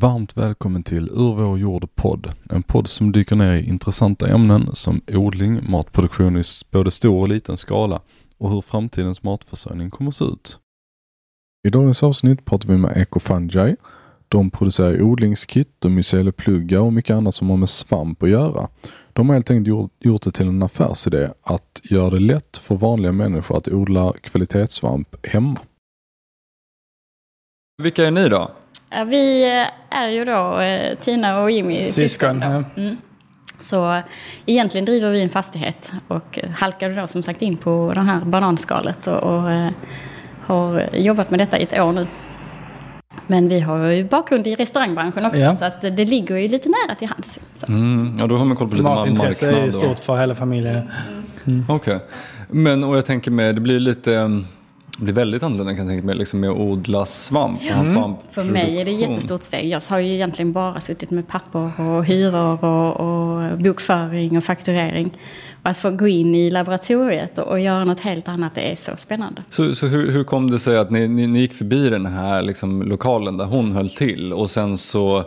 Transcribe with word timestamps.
Varmt 0.00 0.36
välkommen 0.36 0.82
till 0.82 1.08
Ur 1.08 1.34
vår 1.34 1.58
jord 1.58 1.94
podd. 1.94 2.32
En 2.50 2.62
podd 2.62 2.88
som 2.88 3.12
dyker 3.12 3.36
ner 3.36 3.52
i 3.52 3.68
intressanta 3.68 4.28
ämnen 4.28 4.74
som 4.74 5.00
odling, 5.08 5.70
matproduktion 5.70 6.36
i 6.36 6.42
både 6.70 6.90
stor 6.90 7.20
och 7.20 7.28
liten 7.28 7.56
skala 7.56 8.00
och 8.36 8.50
hur 8.50 8.60
framtidens 8.60 9.22
matförsörjning 9.22 9.90
kommer 9.90 10.08
att 10.08 10.14
se 10.14 10.24
ut. 10.24 10.58
I 11.68 11.70
dagens 11.70 12.02
avsnitt 12.02 12.44
pratar 12.44 12.68
vi 12.68 12.76
med 12.76 12.96
Ecofungi. 12.96 13.76
De 14.28 14.50
producerar 14.50 15.02
odlingskit 15.02 15.84
och 15.84 15.90
mycelipluggar 15.90 16.80
och 16.80 16.92
mycket 16.92 17.16
annat 17.16 17.34
som 17.34 17.50
har 17.50 17.56
med 17.56 17.68
svamp 17.68 18.22
att 18.22 18.30
göra. 18.30 18.68
De 19.12 19.28
har 19.28 19.36
helt 19.36 19.50
enkelt 19.50 19.68
gjort, 19.68 19.92
gjort 19.98 20.22
det 20.22 20.30
till 20.30 20.48
en 20.48 20.62
affärsidé 20.62 21.28
att 21.42 21.80
göra 21.82 22.10
det 22.10 22.20
lätt 22.20 22.56
för 22.56 22.74
vanliga 22.74 23.12
människor 23.12 23.56
att 23.56 23.68
odla 23.68 24.12
kvalitetssvamp 24.12 25.26
hemma. 25.26 25.60
Vilka 27.82 28.06
är 28.06 28.10
ni 28.10 28.28
då? 28.28 28.50
Ja, 28.90 29.04
vi 29.04 29.44
är 29.90 30.08
ju 30.08 30.24
då 30.24 30.58
eh, 30.60 30.94
Tina 30.98 31.40
och 31.42 31.50
Jimmy 31.50 31.84
Syskon, 31.84 32.40
ja. 32.40 32.64
Mm. 32.76 32.96
Så 33.60 34.00
egentligen 34.46 34.84
driver 34.84 35.10
vi 35.10 35.22
en 35.22 35.28
fastighet 35.28 35.92
och 36.08 36.38
halkade 36.56 36.94
då 36.94 37.06
som 37.06 37.22
sagt 37.22 37.42
in 37.42 37.56
på 37.56 37.92
det 37.94 38.00
här 38.00 38.20
bananskalet 38.20 39.06
och, 39.06 39.22
och 39.22 39.50
eh, 39.50 39.70
har 40.42 40.84
jobbat 40.96 41.30
med 41.30 41.40
detta 41.40 41.58
i 41.58 41.62
ett 41.62 41.78
år 41.80 41.92
nu. 41.92 42.06
Men 43.26 43.48
vi 43.48 43.60
har 43.60 43.86
ju 43.86 44.04
bakgrund 44.04 44.46
i 44.46 44.54
restaurangbranschen 44.54 45.24
också 45.24 45.40
Ja. 45.40 45.54
så 45.54 45.64
att 45.64 45.80
det 45.80 46.04
ligger 46.04 46.36
ju 46.36 46.48
lite 46.48 46.68
nära 46.68 46.94
till 46.94 47.08
hands. 47.08 47.38
Mm, 47.68 48.16
ja, 48.18 48.26
då 48.26 48.36
har 48.36 48.44
man 48.44 48.56
koll 48.56 48.68
på 48.68 48.76
lite 48.76 48.88
Matintresse 48.88 49.46
är 49.46 49.50
ju 49.50 49.54
marknad. 49.56 49.74
stort 49.74 49.98
för 49.98 50.18
hela 50.20 50.34
familjen. 50.34 50.90
Okej. 51.68 51.98
Men 52.48 52.84
och 52.84 52.96
jag 52.96 53.04
tänker 53.06 53.30
mig, 53.30 53.52
det 53.52 53.60
blir 53.60 53.80
lite, 53.80 54.16
mm, 54.16 54.44
det 54.98 55.04
blir 55.04 55.14
väldigt 55.14 55.42
annorlunda 55.42 55.74
kan 55.74 55.84
jag 55.84 55.88
tänka 55.88 56.06
mig, 56.06 56.14
liksom 56.14 56.40
med 56.40 56.50
att 56.50 56.56
odla 56.56 57.06
svamp. 57.06 57.60
och 57.70 57.76
ha 57.76 57.86
svamp 57.86 58.18
För 58.30 58.44
mig 58.44 58.80
är 58.80 58.84
det 58.84 58.90
ett 58.90 59.00
jättestort 59.00 59.42
steg. 59.42 59.68
Jag 59.68 59.80
har 59.90 59.98
ju 59.98 60.14
egentligen 60.14 60.52
bara 60.52 60.80
suttit 60.80 61.10
med 61.10 61.28
papper 61.28 61.80
och 61.80 62.04
hyror 62.04 62.64
och, 62.64 62.96
och 62.96 63.58
bokföring 63.58 64.36
och 64.36 64.44
fakturering. 64.44 65.10
Och 65.62 65.70
att 65.70 65.76
få 65.76 65.90
gå 65.90 66.08
in 66.08 66.34
i 66.34 66.50
laboratoriet 66.50 67.38
och, 67.38 67.48
och 67.48 67.60
göra 67.60 67.84
något 67.84 68.00
helt 68.00 68.28
annat, 68.28 68.54
det 68.54 68.72
är 68.72 68.76
så 68.76 68.92
spännande. 68.96 69.42
Så, 69.50 69.74
så 69.74 69.86
hur, 69.86 70.10
hur 70.10 70.24
kom 70.24 70.50
det 70.50 70.58
sig 70.58 70.78
att 70.78 70.90
ni, 70.90 71.08
ni, 71.08 71.26
ni 71.26 71.38
gick 71.38 71.54
förbi 71.54 71.88
den 71.88 72.06
här 72.06 72.42
liksom, 72.42 72.82
lokalen 72.82 73.36
där 73.36 73.44
hon 73.44 73.72
höll 73.72 73.90
till 73.90 74.32
och 74.32 74.50
sen 74.50 74.78
så 74.78 75.24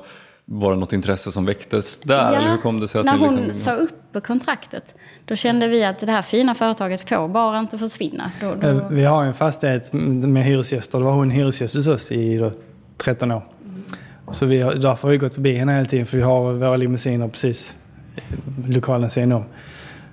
var 0.53 0.71
det 0.71 0.80
något 0.80 0.94
intresse 0.94 1.31
som 1.31 1.45
väcktes 1.45 1.97
där? 1.97 2.33
eller 2.33 2.52
hur 2.52 2.57
kom 2.57 2.80
det 2.80 2.88
sig 2.88 2.99
att 2.99 3.05
när 3.05 3.17
ni 3.17 3.25
hon 3.25 3.35
liksom... 3.35 3.53
sa 3.53 3.71
upp 3.71 4.23
kontraktet, 4.23 4.95
då 5.25 5.35
kände 5.35 5.67
vi 5.67 5.83
att 5.83 5.99
det 5.99 6.11
här 6.11 6.21
fina 6.21 6.55
företaget 6.55 7.09
får 7.09 7.27
bara 7.27 7.59
inte 7.59 7.77
försvinna. 7.77 8.31
Då, 8.41 8.47
Eh, 8.47 8.75
då, 8.75 8.88
Vi 8.89 9.03
har 9.03 9.23
en 9.23 9.33
fastighet 9.33 9.94
med 9.94 10.45
hyresgäster. 10.45 10.99
Det 10.99 11.05
var 11.05 11.13
hon 11.13 11.29
hyresgäst 11.29 11.75
hos 11.75 11.88
oss 11.88 12.11
i 12.11 12.38
då 12.38 12.52
13 12.97 13.31
år. 13.31 13.44
Så 14.31 14.45
vi 14.45 14.61
har, 14.61 14.73
därför 14.73 15.07
har 15.07 15.11
vi 15.11 15.17
gått 15.17 15.33
förbi 15.33 15.57
henne 15.57 15.73
hela 15.73 15.85
tiden 15.85 16.05
för 16.05 16.17
vi 16.17 16.23
har 16.23 16.53
våra 16.53 16.77
limousiner 16.77 17.27
precis 17.27 17.75
i 18.67 18.72
lokalen 18.72 19.09
sen 19.09 19.31
om. 19.31 19.44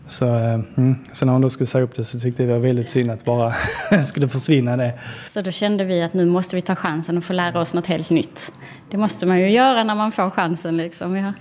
Så, 0.08 0.26
eh, 0.26 0.60
mm. 0.76 0.96
så 1.12 1.26
när 1.26 1.32
hon 1.32 1.42
då 1.42 1.48
skulle 1.48 1.66
säga 1.66 1.84
upp 1.84 1.96
det 1.96 2.04
så 2.04 2.20
tyckte 2.20 2.42
vi 2.42 2.48
det 2.48 2.54
var 2.54 2.66
väldigt 2.66 2.88
synd 2.88 3.10
att 3.10 3.24
bara 3.24 3.54
skulle 4.04 4.28
försvinna 4.28 4.76
det. 4.76 4.98
så 5.30 5.40
då 5.40 5.50
kände 5.50 5.84
vi 5.84 6.02
att 6.02 6.14
nu 6.14 6.26
måste 6.26 6.56
vi 6.56 6.62
ta 6.62 6.74
chansen 6.74 7.18
och 7.18 7.24
få 7.24 7.32
lära 7.32 7.60
oss 7.60 7.74
något 7.74 7.86
helt 7.86 8.10
nytt. 8.10 8.52
Det 8.90 8.96
måste 8.96 9.26
man 9.26 9.40
ju 9.40 9.50
göra 9.50 9.84
när 9.84 9.94
man 9.94 10.12
får 10.12 10.30
chansen. 10.30 10.76
Liksom. 10.76 11.16
Ja. 11.16 11.32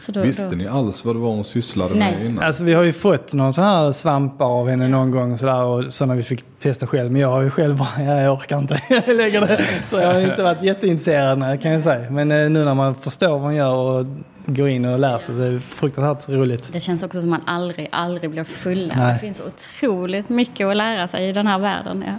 Så 0.00 0.12
då, 0.12 0.20
Visste 0.20 0.50
då, 0.50 0.56
ni 0.56 0.68
alls 0.68 1.04
vad 1.04 1.14
det 1.16 1.20
var 1.20 1.28
hon 1.28 1.44
sysslade 1.44 1.94
Nej. 1.94 2.16
med 2.16 2.26
innan? 2.26 2.44
Alltså 2.44 2.64
vi 2.64 2.74
har 2.74 2.82
ju 2.82 2.92
fått 2.92 3.32
någon 3.32 3.52
sån 3.52 3.64
här 3.64 3.92
svampar 3.92 4.46
av 4.46 4.68
henne 4.68 4.88
någon 4.88 5.10
gång 5.10 5.32
och 5.32 5.38
sådär 5.38 5.62
och 5.62 5.94
sådana 5.94 6.14
vi 6.14 6.22
fick 6.22 6.44
testa 6.58 6.86
själv. 6.86 7.12
Men 7.12 7.20
jag 7.20 7.28
har 7.28 7.42
ju 7.42 7.50
själv 7.50 7.76
bara, 7.76 7.88
ja, 7.98 8.20
jag 8.22 8.32
orkar 8.32 8.58
inte 8.58 8.80
jag 8.88 9.16
lägger 9.16 9.40
det. 9.40 9.64
Så 9.90 9.96
jag 9.96 10.12
har 10.12 10.20
inte 10.20 10.42
varit 10.42 10.62
jätteintresserad 10.62 11.62
kan 11.62 11.72
jag 11.72 11.82
säga. 11.82 12.10
Men 12.10 12.30
eh, 12.30 12.50
nu 12.50 12.64
när 12.64 12.74
man 12.74 12.94
förstår 12.94 13.28
vad 13.28 13.40
man 13.40 13.54
gör 13.54 13.74
och 13.74 14.06
går 14.46 14.68
in 14.68 14.84
och 14.84 14.98
lär 14.98 15.18
sig 15.18 15.36
så 15.36 15.42
är 15.42 15.50
det 15.50 15.60
fruktansvärt 15.60 16.28
roligt. 16.28 16.72
Det 16.72 16.80
känns 16.80 17.02
också 17.02 17.20
som 17.20 17.30
man 17.30 17.42
aldrig, 17.46 17.88
aldrig 17.92 18.30
blir 18.30 18.44
full. 18.44 18.88
Det 18.88 19.18
finns 19.20 19.40
otroligt 19.40 20.28
mycket 20.28 20.66
att 20.66 20.76
lära 20.76 21.08
sig 21.08 21.28
i 21.28 21.32
den 21.32 21.46
här 21.46 21.58
världen. 21.58 22.04
Ja. 22.06 22.18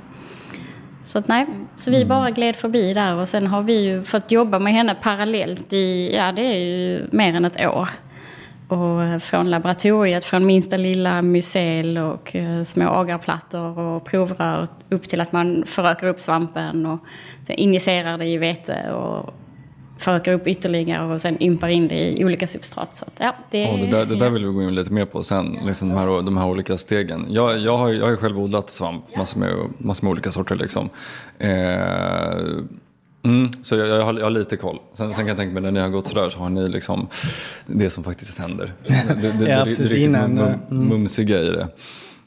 Så 1.08 1.20
att 1.20 1.28
nej, 1.28 1.46
så 1.78 1.90
Mm. 1.90 2.00
vi 2.00 2.06
bara 2.06 2.32
gled 2.32 2.56
förbi 2.56 2.94
där 2.94 3.16
och 3.16 3.30
sen 3.30 3.48
har 3.48 3.62
vi 3.62 3.82
ju 3.82 4.04
fått 4.04 4.32
jobba 4.32 4.60
med 4.60 4.74
henne 4.74 4.96
parallellt 5.02 5.74
i, 5.74 6.16
ja 6.16 6.32
det 6.32 6.42
är 6.42 6.58
ju 6.58 7.08
mer 7.12 7.34
än 7.36 7.46
ett 7.46 7.66
år. 7.66 7.90
Och 8.68 9.22
från 9.24 9.50
laboratoriet, 9.50 10.26
från 10.26 10.46
minsta 10.46 10.78
lilla 10.78 11.22
mycel 11.22 11.98
och 11.98 12.36
eh, 12.36 12.64
små 12.64 12.90
agarplattor 12.90 13.80
och 13.80 14.06
provrör 14.06 14.68
upp 14.90 15.04
till 15.04 15.22
att 15.22 15.32
man 15.32 15.64
förökar 15.66 16.08
upp 16.08 16.20
svampen 16.20 16.86
och 16.86 17.00
injicerar 17.48 18.18
det 18.18 18.26
i 18.26 18.38
vete 18.38 18.92
och 18.92 19.34
förökar 19.98 20.34
upp 20.34 20.48
ytterligare 20.48 21.14
och 21.14 21.22
sen 21.22 21.44
ympar 21.44 21.68
in 21.68 21.88
det 21.88 22.20
i 22.20 22.26
olika 22.26 22.48
substrat. 22.48 22.98
Så 22.98 23.06
att, 23.06 23.14
ja, 23.18 23.36
det, 23.52 23.62
Ja, 23.62 23.78
det, 23.78 23.88
där, 23.88 24.06
det 24.06 24.16
där 24.16 24.30
vill 24.30 24.46
vi 24.46 24.52
gå 24.54 24.64
in 24.64 24.76
lite 24.76 24.94
mer 24.94 25.06
på 25.06 25.24
sen, 25.24 25.58
liksom 25.66 25.90
de, 25.90 25.98
här, 25.98 26.08
de 26.22 26.38
här 26.38 26.48
olika 26.48 26.78
stegen. 26.78 27.26
Jag, 27.30 27.58
jag, 27.58 27.78
har, 27.78 27.88
ju- 27.90 27.98
jag 28.00 28.06
har 28.06 28.16
själv 28.16 28.40
odlat 28.40 28.70
svamp, 28.70 29.16
massor 29.18 29.40
med, 29.40 29.54
massor 29.78 30.04
med 30.06 30.12
olika 30.12 30.32
sorter. 30.32 30.56
Liksom. 30.56 30.90
Eh, 31.40 31.52
mm, 33.24 33.52
så 33.64 33.76
jag, 33.76 33.88
jag, 33.88 34.02
har, 34.02 34.14
jag 34.14 34.24
har 34.26 34.30
lite 34.30 34.58
koll. 34.58 34.80
Sen, 34.94 35.06
sen 35.08 35.16
kan 35.16 35.28
jag 35.28 35.38
tänka 35.38 35.54
mig 35.54 35.64
när 35.64 35.72
ni 35.72 35.80
har 35.80 35.90
gått 35.90 36.08
sådär 36.08 36.30
så 36.30 36.40
har 36.40 36.50
ni 36.50 36.68
liksom 36.68 37.08
det 37.66 37.90
som 37.90 38.04
faktiskt 38.04 38.38
händer. 38.40 38.74
Det, 38.88 39.14
det, 39.22 39.32
det, 39.32 39.50
Ja, 39.50 39.58
det, 39.60 39.64
precis, 39.64 39.78
det 39.78 39.84
riktigt 39.84 40.00
innan, 40.02 40.34
mum, 40.34 40.54
mm. 40.72 40.88
mumsiga 40.88 41.40
i 41.40 41.50
det. 41.50 41.68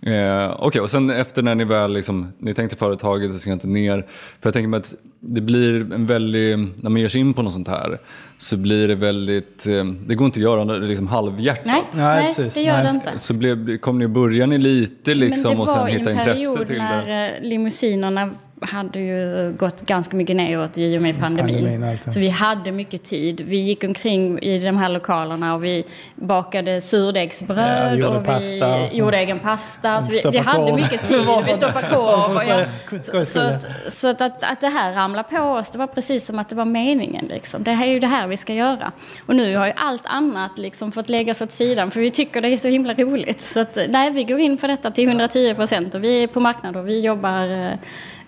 Eh, 0.02 0.56
Okej, 0.58 0.80
och 0.80 0.90
sen 0.90 1.10
efter 1.10 1.42
när 1.42 1.54
ni 1.54 1.64
väl 1.64 1.92
liksom, 1.92 2.32
ni 2.38 2.54
tänkte 2.54 2.76
företaget, 2.76 3.32
det 3.32 3.38
ska 3.38 3.52
inte 3.52 3.66
ner. 3.66 4.06
För 4.40 4.46
jag 4.48 4.52
tänker 4.54 4.68
mig 4.68 4.78
att 4.78 4.94
det 5.20 5.40
blir 5.40 5.92
en 5.92 6.06
väldigt, 6.06 6.58
när 6.82 6.90
man 6.90 6.96
ger 7.00 7.08
sig 7.08 7.20
in 7.20 7.34
på 7.34 7.42
något 7.42 7.52
sånt 7.52 7.68
här 7.68 7.98
så 8.36 8.56
blir 8.56 8.88
det 8.88 8.94
väldigt, 8.94 9.66
eh, 9.66 9.84
det 10.06 10.14
går 10.14 10.24
inte 10.24 10.38
att 10.38 10.42
göra 10.42 10.64
det 10.64 10.86
liksom 10.86 11.06
halvhjärtat. 11.06 11.66
Nej, 11.66 11.82
Nej, 11.92 12.22
nej, 12.22 12.26
precis. 12.26 12.54
det 12.54 12.62
gör 12.62 12.72
Nej. 12.72 12.82
det 12.82 12.90
inte. 12.90 13.18
Så 13.18 13.34
blev, 13.34 13.78
kom 13.78 13.98
ni, 13.98 14.08
började 14.08 14.46
ni 14.46 14.58
lite 14.58 15.14
liksom 15.14 15.50
Men 15.50 15.60
och 15.60 15.66
det 15.66 15.72
sen 15.72 15.80
var 15.80 15.88
hitta 15.88 16.10
en 16.10 16.18
intresse 16.18 16.44
period 16.44 16.66
till 16.66 16.76
det? 16.76 16.82
när 16.82 17.36
eh, 17.36 17.42
limousinerna 17.42 18.30
hade 18.60 18.98
ju 18.98 19.52
gått 19.58 19.80
ganska 19.80 20.16
mycket 20.16 20.36
neråt 20.36 20.78
i 20.78 20.98
och 20.98 21.02
med 21.02 21.20
pandemin. 21.20 21.54
Pandemin 21.54 21.82
och 21.82 21.88
allt, 21.88 22.02
ja. 22.06 22.12
så 22.12 22.18
vi 22.20 22.28
hade 22.28 22.72
mycket 22.72 23.04
tid. 23.04 23.40
Vi 23.40 23.56
gick 23.56 23.84
omkring 23.84 24.38
i 24.38 24.58
de 24.58 24.76
här 24.76 24.88
lokalerna 24.88 25.54
och 25.54 25.64
vi 25.64 25.84
bakade 26.14 26.80
surdegsbröd 26.80 27.98
Ja, 27.98 28.08
och 28.08 28.22
vi 28.22 28.26
pasta. 28.26 28.92
gjorde 28.92 29.16
egen 29.18 29.38
pasta. 29.38 30.02
Så 30.02 30.12
vi, 30.12 30.30
vi 30.30 30.38
hade 30.38 30.72
mycket 30.72 31.02
tid. 31.08 31.26
Vi 31.46 31.52
stoppade 31.52 31.86
korv. 31.86 32.36
och 32.36 32.44
ja. 32.44 32.64
Skoj, 33.02 33.24
Så, 33.24 33.40
att, 33.40 33.66
så 33.88 34.08
att, 34.08 34.20
att, 34.20 34.42
att 34.44 34.60
det 34.60 34.68
här 34.68 34.92
ramlade 34.92 35.28
på 35.28 35.38
oss, 35.42 35.70
det 35.70 35.78
var 35.78 35.86
precis 35.86 36.26
som 36.26 36.38
att 36.38 36.48
det 36.48 36.56
var 36.56 36.64
meningen. 36.64 37.26
Liksom. 37.26 37.62
Det 37.64 37.70
här 37.72 37.86
är 37.86 37.92
ju 37.92 38.00
det 38.00 38.06
här 38.06 38.26
vi 38.26 38.36
ska 38.36 38.54
göra. 38.54 38.92
Och 39.26 39.36
nu 39.36 39.56
har 39.56 39.66
ju 39.66 39.72
allt 39.76 40.06
annat 40.06 40.58
liksom 40.58 40.92
fått 40.92 41.08
läggas 41.08 41.40
åt 41.40 41.52
sidan 41.52 41.90
för 41.90 42.00
vi 42.00 42.10
tycker 42.10 42.40
det 42.40 42.48
är 42.48 42.56
så 42.56 42.68
himla 42.68 42.94
roligt. 42.94 43.42
Så 43.42 43.60
att, 43.60 43.78
nej, 43.88 44.10
vi 44.10 44.24
går 44.24 44.40
in 44.40 44.58
för 44.58 44.68
detta 44.68 44.90
till 44.90 45.08
110 45.08 45.54
procent 45.54 45.94
och 45.94 46.04
vi 46.04 46.22
är 46.22 46.26
på 46.26 46.40
marknad 46.40 46.76
och 46.76 46.88
vi 46.88 47.00
jobbar 47.00 47.66
eh, 47.66 47.72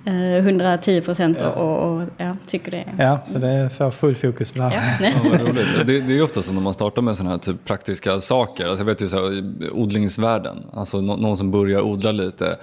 110 0.05 1.01
procent 1.01 1.41
och, 1.41 1.53
och, 1.57 1.93
och 1.97 2.09
ja, 2.17 2.37
tycker 2.47 2.71
det 2.71 2.77
är... 2.77 3.05
Ja, 3.05 3.21
så 3.25 3.39
det 3.39 3.71
får 3.79 3.91
full 3.91 4.15
fokus 4.17 4.53
på 4.53 4.59
det 4.59 4.65
här. 4.65 4.97
Ja. 5.01 5.11
Ja. 5.79 5.85
Det, 5.85 6.01
det 6.01 6.19
är 6.19 6.23
ofta 6.23 6.43
så 6.43 6.53
när 6.53 6.61
man 6.61 6.75
startar 6.75 7.03
med 7.03 7.17
sådana 7.17 7.31
här 7.31 7.39
typ 7.39 7.65
praktiska 7.65 8.21
saker. 8.21 8.67
Alltså 8.67 8.81
jag 8.81 8.87
vet 8.87 9.01
ju 9.01 9.09
så 9.09 9.17
här, 9.17 9.43
odlingsvärlden, 9.73 10.57
alltså 10.75 11.01
nå- 11.01 11.17
någon 11.17 11.37
som 11.37 11.51
börjar 11.51 11.81
odla 11.81 12.13
lite. 12.13 12.57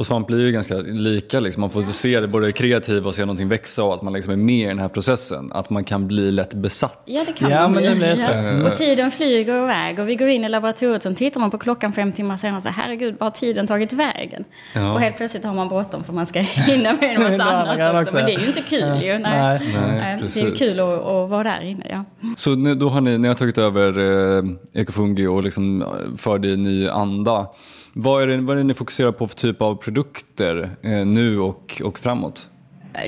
Och 0.00 0.06
svamp 0.06 0.26
blir 0.26 0.46
ju 0.46 0.52
ganska 0.52 0.74
lika, 0.76 1.40
liksom. 1.40 1.60
man 1.60 1.70
får 1.70 1.82
se 1.82 2.20
det 2.20 2.28
både 2.28 2.52
kreativa 2.52 3.08
och 3.08 3.14
se 3.14 3.22
någonting 3.22 3.48
växa 3.48 3.84
och 3.84 3.94
att 3.94 4.02
man 4.02 4.12
liksom 4.12 4.32
är 4.32 4.36
med 4.36 4.64
i 4.64 4.68
den 4.68 4.78
här 4.78 4.88
processen. 4.88 5.52
Att 5.52 5.70
man 5.70 5.84
kan 5.84 6.06
bli 6.06 6.32
lätt 6.32 6.54
besatt. 6.54 7.02
Ja, 7.04 7.20
det 7.26 7.32
kan 7.38 7.50
Ja, 7.50 7.60
man 7.62 7.72
men 7.72 7.82
bli. 7.82 7.88
det 7.90 7.96
blir 7.96 8.62
så. 8.62 8.70
Och 8.70 8.76
tiden 8.78 9.10
flyger 9.10 9.62
iväg 9.62 9.98
och 9.98 10.08
vi 10.08 10.16
går 10.16 10.28
in 10.28 10.44
i 10.44 10.48
laboratoriet 10.48 11.06
och 11.06 11.16
tittar 11.16 11.40
man 11.40 11.50
på 11.50 11.58
klockan 11.58 11.92
fem 11.92 12.12
timmar 12.12 12.36
senare 12.36 12.56
och 12.56 12.62
säger 12.62 12.74
herregud, 12.74 13.16
vad 13.18 13.26
har 13.26 13.30
tiden 13.30 13.66
tagit 13.66 13.92
vägen? 13.92 14.44
Ja. 14.74 14.92
Och 14.92 15.00
helt 15.00 15.16
plötsligt 15.16 15.44
har 15.44 15.54
man 15.54 15.68
bråttom 15.68 16.04
för 16.04 16.12
man 16.12 16.26
ska 16.26 16.40
hinna 16.40 16.92
med 17.00 17.16
en 17.16 17.22
massa 17.22 17.50
annat 17.50 17.74
också. 17.90 18.02
också. 18.02 18.14
Men 18.16 18.26
det 18.26 18.34
är 18.34 18.38
ju 18.40 18.46
inte 18.46 18.62
kul 18.62 19.02
ju. 19.02 19.18
Nej. 19.18 19.20
Nej. 19.20 19.60
Nej, 19.60 19.98
det 20.00 20.04
är 20.06 20.18
precis. 20.18 20.58
kul 20.58 20.80
att, 20.80 20.88
att 20.88 21.30
vara 21.30 21.42
där 21.42 21.60
inne, 21.60 21.86
ja. 21.90 22.04
Så 22.36 22.54
nu, 22.54 22.74
då 22.74 22.88
har 22.88 23.00
ni, 23.00 23.18
ni 23.18 23.28
har 23.28 23.34
tagit 23.34 23.58
över 23.58 23.98
eh, 24.38 24.44
Ecofungi 24.80 25.26
och 25.26 25.42
liksom 25.42 25.82
eh, 25.82 25.88
för 26.16 26.38
det 26.38 26.48
i 26.48 26.56
ny 26.56 26.88
anda. 26.88 27.46
Vad 27.92 28.22
är, 28.22 28.26
det, 28.26 28.36
vad 28.36 28.56
är 28.56 28.58
det 28.58 28.66
ni 28.66 28.74
fokuserar 28.74 29.12
på 29.12 29.28
för 29.28 29.36
typ 29.36 29.62
av 29.62 29.74
produkter 29.74 30.76
eh, 30.82 31.06
nu 31.06 31.38
och, 31.38 31.82
och 31.84 31.98
framåt? 31.98 32.48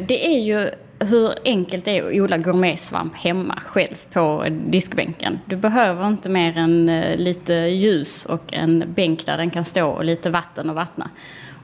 Det 0.08 0.36
är 0.36 0.40
ju 0.40 0.70
hur 0.98 1.34
enkelt 1.44 1.84
det 1.84 1.98
är 1.98 2.06
att 2.06 2.12
odla 2.12 2.38
gourmetsvamp 2.38 3.14
hemma 3.16 3.58
själv 3.66 3.96
på 4.12 4.46
diskbänken. 4.66 5.38
Du 5.44 5.56
behöver 5.56 6.08
inte 6.08 6.30
mer 6.30 6.58
än 6.58 6.88
eh, 6.88 7.16
lite 7.16 7.54
ljus 7.54 8.26
och 8.26 8.52
en 8.52 8.92
bänk 8.94 9.26
där 9.26 9.36
den 9.36 9.50
kan 9.50 9.64
stå 9.64 9.88
och 9.88 10.04
lite 10.04 10.30
vatten 10.30 10.70
och 10.70 10.76
vattna. 10.76 11.10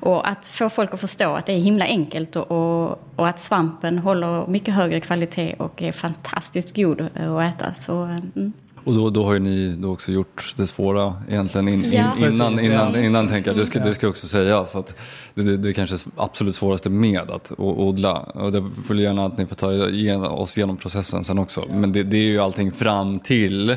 Och 0.00 0.29
att 0.29 0.47
få 0.47 0.69
folk 0.69 0.94
att 0.94 1.00
förstå 1.00 1.35
att 1.35 1.47
det 1.47 1.53
är 1.53 1.59
himla 1.59 1.85
enkelt 1.85 2.37
och, 2.37 2.50
och, 2.50 3.00
och 3.17 3.29
att 3.29 3.41
svampen 3.41 3.99
håller 3.99 4.47
mycket 4.47 4.75
högre 4.75 5.00
kvalitet 5.00 5.55
och 5.59 5.82
är 5.82 5.93
fantastiskt 5.93 6.76
god 6.76 7.00
att 7.00 7.55
äta. 7.55 7.75
Så, 7.75 8.05
eh, 8.05 8.17
mm. 8.37 8.53
Och 8.88 8.94
då, 8.94 9.11
då 9.11 9.25
har 9.25 9.32
ju 9.35 9.38
ni 9.40 9.76
då 9.79 9.93
också 9.93 10.12
gjort 10.12 10.55
det 10.56 10.67
svåra 10.67 11.14
egentligen 11.29 11.69
in, 11.69 11.85
in, 11.85 11.93
Ja. 11.93 11.99
innan, 12.19 12.52
Precis, 12.52 12.64
innan, 12.70 12.94
ja. 12.94 13.00
innan 13.00 13.29
tänker 13.29 13.50
jag. 13.50 13.58
Det 13.58 13.67
ska, 13.67 13.79
det 13.79 13.94
ska 13.94 14.08
också 14.08 14.26
sägas 14.26 14.76
att 14.76 14.94
det, 15.35 15.43
det, 15.43 15.56
det 15.56 15.69
är 15.69 15.73
kanske 15.73 15.96
absolut 16.17 16.55
svåraste 16.55 16.90
med 16.90 17.31
att 17.31 17.52
odla. 17.58 18.12
Och 18.19 18.52
det 18.52 18.64
vill 18.88 18.99
gärna 18.99 19.26
att 19.26 19.38
ni 19.38 19.46
får 19.46 19.55
ta 19.56 19.73
igen, 19.88 20.23
oss 20.25 20.56
genom 20.58 20.76
processen 20.76 21.25
sen 21.25 21.38
också. 21.38 21.64
Men 21.70 21.93
det, 21.93 22.02
det 22.02 22.17
är 22.17 22.23
ju 22.26 22.38
allting 22.38 22.73
fram 22.73 23.19
till 23.19 23.76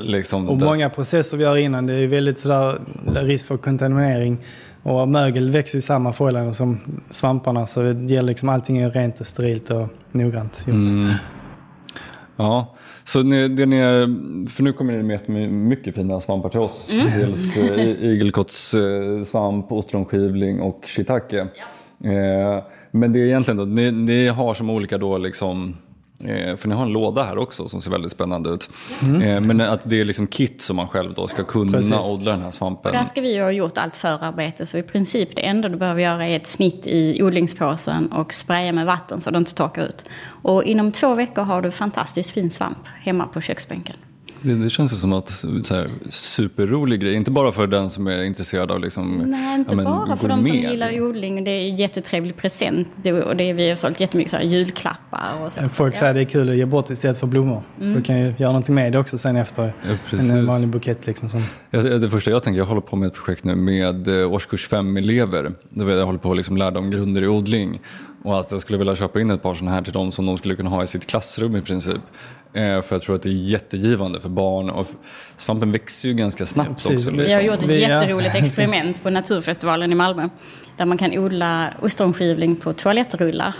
liksom. 0.00 0.48
Och 0.48 0.56
dess- 0.58 0.64
många 0.64 0.90
processer 0.90 1.36
vi 1.36 1.44
gör 1.44 1.56
innan, 1.56 1.86
det 1.86 1.94
är 1.94 2.06
väldigt 2.06 2.38
sådär 2.38 2.78
risk 3.14 3.46
för 3.46 3.56
kontaminering. 3.56 4.38
Och 4.82 5.08
mögel 5.08 5.50
växer 5.50 5.78
i 5.78 5.82
samma 5.82 6.12
förhållanden 6.12 6.54
som 6.54 6.80
svamparna 7.10 7.66
så 7.66 7.82
det 7.82 8.14
gäller 8.14 8.28
liksom 8.28 8.48
allting 8.48 8.78
är 8.78 8.90
rent 8.90 9.20
och 9.20 9.26
sterilt 9.26 9.70
och 9.70 9.88
noggrant 10.12 10.64
gjort. 10.66 10.86
Mm. 10.86 11.12
Ja, 12.36 12.73
så 13.04 13.22
ni, 13.22 13.48
det 13.48 13.66
ni 13.66 13.76
är, 13.76 14.06
för 14.48 14.62
nu 14.62 14.72
kommer 14.72 14.92
ni 14.92 15.18
med 15.26 15.52
mycket 15.52 15.94
fina 15.94 16.20
svampar 16.20 16.48
till 16.48 16.60
oss. 16.60 16.90
Dels 17.18 17.56
eh, 17.56 18.04
igelkottssvamp, 18.04 19.72
ostronskivling 19.72 20.60
och 20.60 20.80
shiitake. 20.86 21.40
Eh, 22.04 22.64
men 22.90 23.12
det 23.12 23.18
är 23.18 23.26
egentligen 23.26 23.58
då, 23.58 23.64
ni, 23.64 23.90
ni 23.90 24.28
har 24.28 24.54
som 24.54 24.70
olika 24.70 24.98
då 24.98 25.18
liksom 25.18 25.76
för 26.56 26.68
ni 26.68 26.74
har 26.74 26.82
en 26.82 26.92
låda 26.92 27.22
här 27.22 27.38
också 27.38 27.68
som 27.68 27.80
ser 27.80 27.90
väldigt 27.90 28.12
spännande 28.12 28.50
ut. 28.50 28.70
Eh, 29.02 29.40
men 29.40 29.60
att 29.60 29.80
det 29.84 30.00
är 30.00 30.04
liksom 30.04 30.26
kit 30.26 30.62
som 30.62 30.76
man 30.76 30.88
själv 30.88 31.14
då 31.14 31.28
ska 31.28 31.44
kunna 31.44 31.72
Precis. 31.72 31.94
odla 31.94 32.30
den 32.30 32.42
här 32.42 32.50
svampen. 32.50 32.92
Där 32.92 33.04
ska 33.04 33.20
vi 33.20 33.34
ju 33.34 33.42
ha 33.42 33.50
gjort 33.50 33.78
allt 33.78 33.96
förarbete 33.96 34.66
så 34.66 34.78
i 34.78 34.82
princip 34.82 35.36
det 35.36 35.46
enda 35.46 35.68
du 35.68 35.76
behöver 35.76 36.02
göra 36.02 36.28
är 36.28 36.36
ett 36.36 36.46
snitt 36.46 36.86
i 36.86 37.22
odlingspåsen 37.22 38.12
och 38.12 38.34
spraya 38.34 38.72
med 38.72 38.86
vatten 38.86 39.20
så 39.20 39.30
det 39.30 39.38
inte 39.38 39.54
torkar 39.54 39.82
ut. 39.82 40.04
Och 40.42 40.64
inom 40.64 40.92
två 40.92 41.14
veckor 41.14 41.42
har 41.42 41.62
du 41.62 41.70
fantastiskt 41.70 42.30
fin 42.30 42.50
svamp 42.50 42.86
hemma 43.02 43.26
på 43.26 43.40
köksbänken. 43.40 43.96
Det, 44.44 44.54
det 44.54 44.70
känns 44.70 45.00
som 45.00 45.12
att 45.12 45.28
så 45.62 45.74
här, 45.74 45.90
superrolig 46.10 47.00
grej, 47.00 47.14
inte 47.14 47.30
bara 47.30 47.52
för 47.52 47.66
den 47.66 47.90
som 47.90 48.06
är 48.06 48.22
intresserad 48.22 48.70
av 48.70 48.80
liksom, 48.80 49.12
Nej, 49.12 49.54
inte 49.54 49.70
ja, 49.70 49.76
men 49.76 49.84
bara 49.84 50.16
för 50.16 50.28
de 50.28 50.44
som 50.44 50.56
gillar 50.56 51.00
odling. 51.00 51.44
Det 51.44 51.50
är 51.50 51.70
en 51.70 51.76
jättetrevlig 51.76 52.36
present. 52.36 52.88
Och 53.26 53.36
det, 53.36 53.52
vi 53.52 53.68
har 53.68 53.76
sålt 53.76 54.00
jättemycket 54.00 54.30
så 54.30 54.36
här 54.36 54.44
julklappar 54.44 55.30
och 55.44 55.52
så. 55.52 55.68
Folk 55.68 55.94
säger 55.94 56.14
det 56.14 56.20
är 56.20 56.24
kul 56.24 56.50
att 56.50 56.56
ge 56.56 56.64
bort 56.64 56.90
istället 56.90 57.20
för 57.20 57.26
blommor. 57.26 57.62
Du 57.76 58.02
kan 58.02 58.20
ju 58.20 58.34
göra 58.36 58.50
någonting 58.52 58.74
med 58.74 58.92
det 58.92 58.98
också 58.98 59.18
sen 59.18 59.36
efter 59.36 59.72
Ja, 60.10 60.18
en 60.18 60.46
vanlig 60.46 60.68
bukett. 60.68 61.06
Liksom 61.06 61.28
som. 61.28 61.42
Det 61.70 62.10
första 62.10 62.30
jag 62.30 62.42
tänker, 62.42 62.58
jag 62.58 62.66
håller 62.66 62.80
på 62.80 62.96
med 62.96 63.06
ett 63.06 63.14
projekt 63.14 63.44
nu 63.44 63.54
med 63.54 64.08
eh, 64.08 64.32
årskurs 64.32 64.68
5-elever. 64.70 65.52
Jag 65.70 66.06
håller 66.06 66.18
på 66.18 66.30
att 66.30 66.36
liksom 66.36 66.56
lära 66.56 66.70
dem 66.70 66.90
grunder 66.90 67.22
i 67.22 67.28
odling. 67.28 67.80
Och 68.24 68.40
att 68.40 68.52
jag 68.52 68.60
skulle 68.60 68.78
vilja 68.78 68.96
köpa 68.96 69.20
in 69.20 69.30
ett 69.30 69.42
par 69.42 69.54
sådana 69.54 69.74
här 69.74 69.82
till 69.82 69.92
dem 69.92 70.12
som 70.12 70.26
de 70.26 70.38
skulle 70.38 70.56
kunna 70.56 70.70
ha 70.70 70.82
i 70.82 70.86
sitt 70.86 71.06
klassrum 71.06 71.56
i 71.56 71.60
princip. 71.60 72.00
Eh, 72.54 72.82
För 72.82 72.94
jag 72.94 73.02
tror 73.02 73.14
att 73.14 73.22
det 73.22 73.28
är 73.28 73.32
jättegivande 73.32 74.20
för 74.20 74.28
barn. 74.28 74.70
Och 74.70 74.86
svampen 75.36 75.72
växer 75.72 76.08
ju 76.08 76.14
ganska 76.14 76.46
snabbt 76.46 76.82
precis. 76.82 77.06
också. 77.06 77.10
Vi 77.10 77.24
Vi 77.24 77.32
har 77.32 77.40
gjort 77.40 77.62
ett 77.62 77.68
ja. 77.68 77.74
jätteroligt 77.74 78.34
experiment 78.34 79.02
på 79.02 79.10
Naturfestivalen 79.10 79.92
i 79.92 79.94
Malmö. 79.94 80.28
Där 80.76 80.86
man 80.86 80.98
kan 80.98 81.18
odla 81.18 81.70
ostronskivling 81.82 82.56
på 82.56 82.72
toalettrullar. 82.72 83.54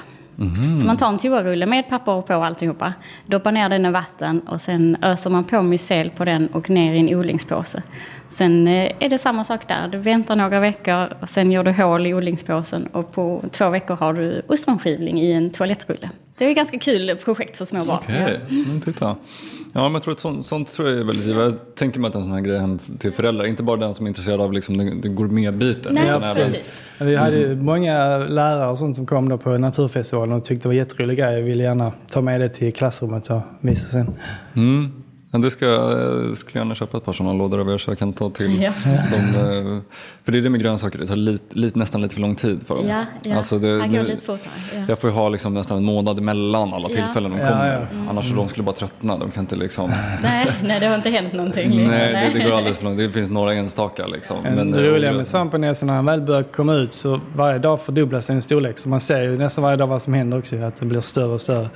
Så 0.80 0.86
man 0.86 0.96
tar 0.96 1.08
en 1.08 1.18
toarulle 1.18 1.66
med 1.66 1.88
papper 1.88 2.22
på 2.22 2.34
och 2.34 2.46
alltihopa. 2.46 2.92
Doppar 3.26 3.52
ner 3.52 3.68
den 3.68 3.86
i 3.86 3.90
vatten 3.90 4.40
och 4.40 4.60
sen 4.60 4.96
öser 5.02 5.30
man 5.30 5.44
på 5.44 5.62
mycel 5.62 6.10
på 6.10 6.24
den 6.24 6.46
och 6.46 6.70
ner 6.70 6.94
i 6.94 6.98
en 6.98 7.18
odlingspåse. 7.18 7.82
Sen 8.30 8.68
eh, 8.68 8.92
är 9.00 9.08
det 9.08 9.18
samma 9.18 9.44
sak 9.44 9.68
där. 9.68 9.88
Du 9.88 9.98
väntar 9.98 10.36
några 10.36 10.60
veckor 10.60 11.08
och 11.20 11.28
sen 11.28 11.52
gör 11.52 11.64
du 11.64 11.72
hål 11.72 12.06
i 12.06 12.14
odlingspåsen 12.14 12.86
och 12.86 13.12
på 13.12 13.42
två 13.50 13.70
veckor 13.70 13.94
har 13.94 14.12
du 14.12 14.42
ostronskivling 14.46 15.20
i 15.20 15.32
en 15.32 15.50
toalettrulle. 15.50 16.10
Det 16.38 16.44
är 16.44 16.50
ett 16.50 16.56
ganska 16.56 16.78
kul 16.78 17.16
projekt 17.24 17.56
för 17.56 17.64
små 17.64 17.84
barn. 17.84 17.98
Okej, 18.02 18.40
men 18.48 18.80
titta. 18.80 19.16
Ja, 19.72 19.82
men 19.82 19.92
jag 19.92 20.02
tror 20.02 20.14
att 20.14 20.20
sånt, 20.20 20.46
sånt 20.46 20.72
tror 20.72 20.88
jag 20.88 20.98
är 20.98 21.04
väldigt. 21.04 21.26
Jag 21.36 21.54
tänker 21.74 22.00
mig 22.00 22.08
att 22.08 22.14
en 22.14 22.22
sån 22.22 22.32
här 22.32 22.40
grej 22.40 22.58
hem 22.58 22.78
till 22.98 23.12
föräldrar, 23.12 23.44
inte 23.46 23.62
bara 23.62 23.76
den 23.76 23.94
som 23.94 24.06
är 24.06 24.08
intresserad 24.08 24.40
av 24.40 24.52
liksom 24.52 24.78
den, 24.78 25.00
den 25.00 25.14
gourmetbiten. 25.14 25.94
Nej, 25.94 26.08
utan 26.08 26.22
även- 26.22 26.34
precis. 26.34 26.80
Vi 27.00 27.16
hade 27.16 27.38
ju 27.38 27.56
många 27.56 28.18
lärare 28.18 28.70
och 28.70 28.78
sånt 28.78 28.96
som 28.96 29.06
kom 29.06 29.28
då 29.28 29.38
på 29.38 29.58
Naturfestivalen 29.58 30.34
och 30.36 30.44
tyckte 30.44 30.64
det 30.64 30.68
var 30.68 30.74
jätterolig 30.74 31.18
grej. 31.18 31.34
Jag 31.34 31.42
ville 31.42 31.62
gärna 31.64 31.92
ta 32.08 32.20
med 32.20 32.40
det 32.40 32.48
till 32.48 32.72
klassrummet 32.72 33.30
och 33.30 33.40
visa 33.60 33.88
sen. 33.88 34.14
Mm. 34.54 34.92
Ja, 35.34 35.38
det 35.40 35.50
ska, 35.50 35.66
jag 35.66 36.36
skulle 36.36 36.60
gärna 36.60 36.74
köpa 36.74 36.96
ett 36.98 37.04
par 37.04 37.12
sådana 37.12 37.32
lådor 37.32 37.60
av 37.60 37.70
er 37.70 37.78
så 37.78 37.90
jag 37.90 37.98
kan 37.98 38.12
ta 38.12 38.30
till 38.30 38.62
Ja. 38.62 38.72
dem. 38.84 39.34
eh, 39.34 39.80
För 40.24 40.32
det 40.32 40.38
är 40.38 40.42
det 40.42 40.50
med 40.50 40.60
grönsaker, 40.60 40.98
det 40.98 41.06
tar 41.06 41.16
lite, 41.16 41.44
lite, 41.58 41.78
nästan 41.78 42.02
lite 42.02 42.14
för 42.14 42.20
lång 42.22 42.34
tid 42.34 42.66
för 42.66 42.74
dem. 42.74 42.88
Ja, 42.88 43.04
ja. 43.22 43.36
Alltså 43.36 43.58
det, 43.58 43.86
nu- 43.86 44.02
lite 44.04 44.24
fortare. 44.24 44.52
Ja. 44.74 44.80
Jag 44.88 44.98
får 44.98 45.10
ju 45.10 45.16
ha 45.16 45.28
liksom 45.28 45.54
nästan 45.54 45.76
en 45.76 45.84
månad 45.84 46.20
mellan 46.22 46.74
alla 46.74 46.88
Ja. 46.90 46.96
tillfällen 46.96 47.30
de 47.30 47.36
kommer. 47.38 47.88
ja. 47.92 47.98
Annars 48.10 48.24
mm. 48.26 48.36
de 48.36 48.48
skulle 48.48 48.64
bara 48.64 48.74
tröttna. 48.74 49.16
De 49.16 49.30
kan 49.30 49.40
inte 49.42 49.56
liksom... 49.56 49.90
Nej, 50.22 50.46
nej, 50.64 50.80
det 50.80 50.86
har 50.86 50.94
inte 50.94 51.10
hänt 51.10 51.32
någonting. 51.32 51.70
liksom. 51.70 51.86
Nej, 51.86 52.30
det, 52.34 52.38
det 52.38 52.44
går 52.44 52.56
alldeles 52.56 52.78
för 52.78 52.84
långt. 52.84 52.98
Det 52.98 53.10
finns 53.10 53.30
några 53.30 53.54
enstaka 53.54 54.06
liksom. 54.06 54.36
Men 54.42 54.70
det 54.70 54.86
eh, 54.86 54.92
roliga 54.92 55.12
med 55.12 55.26
svampen 55.26 55.64
är 55.64 55.74
så 55.74 55.86
när 55.86 55.94
den 55.94 56.04
väl 56.06 56.20
börjar 56.20 56.42
komma 56.42 56.74
ut 56.74 56.92
så 56.92 57.20
varje 57.36 57.58
dag 57.58 57.80
fördubblas 57.80 58.26
den 58.26 58.38
i 58.38 58.42
storlek. 58.42 58.78
Så 58.78 58.88
man 58.88 59.00
ser 59.00 59.22
ju 59.22 59.38
nästan 59.38 59.64
varje 59.64 59.76
dag 59.76 59.86
vad 59.86 60.02
som 60.02 60.14
händer 60.14 60.38
också. 60.38 60.56
Att 60.62 60.76
den 60.76 60.88
blir 60.88 61.00
större 61.00 61.32
och 61.32 61.40
större. 61.40 61.68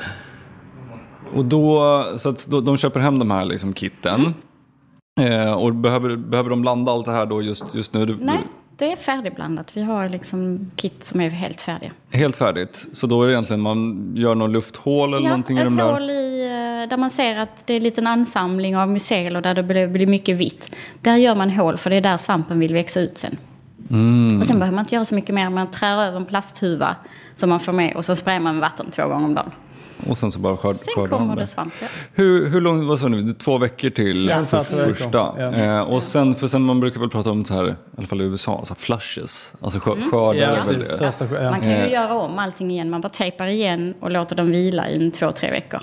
Och 1.35 1.45
då, 1.45 2.05
så 2.19 2.29
att 2.29 2.47
då, 2.47 2.61
de 2.61 2.77
köper 2.77 3.01
hem 3.01 3.19
de 3.19 3.31
här 3.31 3.45
liksom 3.45 3.75
kitten. 3.75 4.35
Eh, 5.21 5.53
och 5.53 5.75
behöver, 5.75 6.17
behöver 6.17 6.51
de 6.51 6.61
blanda 6.61 6.93
allt 6.93 7.05
det 7.07 7.13
här 7.13 7.27
då 7.27 7.43
just, 7.43 7.75
just 7.75 7.95
nu? 7.95 8.19
Nej, 8.21 8.39
det 8.77 8.93
är 8.93 8.97
färdigblandat. 8.97 9.77
Vi 9.77 9.83
har 9.83 10.09
liksom 10.09 10.71
kit 10.77 11.05
som 11.05 11.21
är 11.21 11.29
helt 11.29 11.61
färdiga. 11.61 11.91
Helt 12.11 12.37
färdigt. 12.37 12.87
Så 12.93 13.07
då 13.07 13.23
är 13.23 13.27
det 13.27 13.33
egentligen 13.33 13.61
man 13.61 14.13
gör 14.17 14.35
något 14.35 14.51
lufthål 14.51 15.15
eller 15.15 15.25
Ja, 15.25 15.29
någonting 15.29 15.57
i 15.57 15.61
ett 15.61 15.67
de 15.67 15.77
där? 15.77 15.93
hål 15.93 16.11
i, 16.11 16.43
eh, 16.83 16.89
där 16.89 16.97
man 16.97 17.11
ser 17.11 17.39
att 17.39 17.67
det 17.67 17.73
är 17.73 17.77
en 17.77 17.83
liten 17.83 18.07
ansamling 18.07 18.77
av 18.77 18.89
mycel 18.89 19.37
och 19.37 19.43
där 19.43 19.55
det 19.55 19.63
blir, 19.63 19.89
blir 19.89 20.07
mycket 20.07 20.37
vitt. 20.37 20.75
Där 21.01 21.17
gör 21.17 21.35
man 21.35 21.51
hål 21.51 21.77
för 21.77 21.91
det 21.91 21.97
är 21.97 22.01
där 22.01 22.19
svampen 22.19 22.59
vill 22.61 22.73
växa 22.73 23.01
ut 23.01 23.19
sen. 23.19 23.37
Mm. 23.91 24.39
Och 24.39 24.47
sen 24.47 24.59
behöver 24.59 24.75
man 24.77 24.85
inte 24.85 24.95
göra 24.95 25.05
så 25.05 25.15
mycket 25.15 25.35
mer. 25.35 25.51
Man 25.51 25.71
trär 25.71 26.03
över 26.03 26.17
en 26.17 26.27
plasthuva 26.27 26.97
som 27.35 27.51
man 27.51 27.61
får 27.61 27.73
med 27.73 27.97
och 27.97 28.05
så 28.05 28.17
sprayar 28.17 28.41
man 28.41 28.55
med 28.55 28.61
vatten 28.61 28.87
två 28.91 29.03
gånger 29.03 29.25
om 29.25 29.35
dagen. 29.35 29.51
Och 30.07 30.19
sen 30.19 30.33
så 30.33 30.39
bara 30.39 30.57
skörd, 30.57 30.77
Sen 30.95 31.09
kommer 31.09 31.37
det. 31.37 31.43
det 31.43 31.47
svamp. 31.47 31.73
Ja. 31.81 31.87
Hur, 32.15 32.49
hur 32.49 32.61
långt, 32.61 32.89
vad 32.89 32.99
sa 33.01 33.09
du, 33.09 33.33
två 33.33 33.59
veckor 33.59 33.91
till 33.91 34.29
Ja. 34.29 34.45
för, 34.45 34.65
första? 34.65 35.35
Ja. 35.39 35.53
Eh, 35.55 35.81
och 35.81 36.03
sen, 36.03 36.35
för 36.35 36.49
sen 36.49 36.63
man 36.63 36.81
brukar 36.81 37.01
väl 37.01 37.11
prata 37.11 37.31
om 37.31 37.45
så 37.45 37.55
här, 37.55 37.69
i 37.69 37.75
alla 37.99 38.07
fall 38.07 38.21
i 38.21 38.25
USA, 38.25 38.61
så 38.65 38.75
här 38.75 38.79
flushes. 38.81 39.55
Alltså 39.63 39.79
skör, 39.81 39.97
skördar 40.11 40.35
Ja, 40.57 40.63
precis. 40.65 40.89
det. 40.89 40.99
Första, 40.99 41.43
ja. 41.43 41.51
Man 41.51 41.61
kan 41.61 41.71
ju 41.71 41.77
Eh. 41.77 41.93
göra 41.93 42.15
om 42.15 42.39
allting 42.39 42.71
igen. 42.71 42.91
Man 42.91 43.01
bara 43.01 43.09
tejpar 43.09 43.47
igen 43.47 43.95
och 44.01 44.11
låter 44.11 44.37
dem 44.37 44.51
vila 44.51 44.91
i 44.91 45.11
två, 45.11 45.33
tre 45.33 45.51
veckor. 45.51 45.81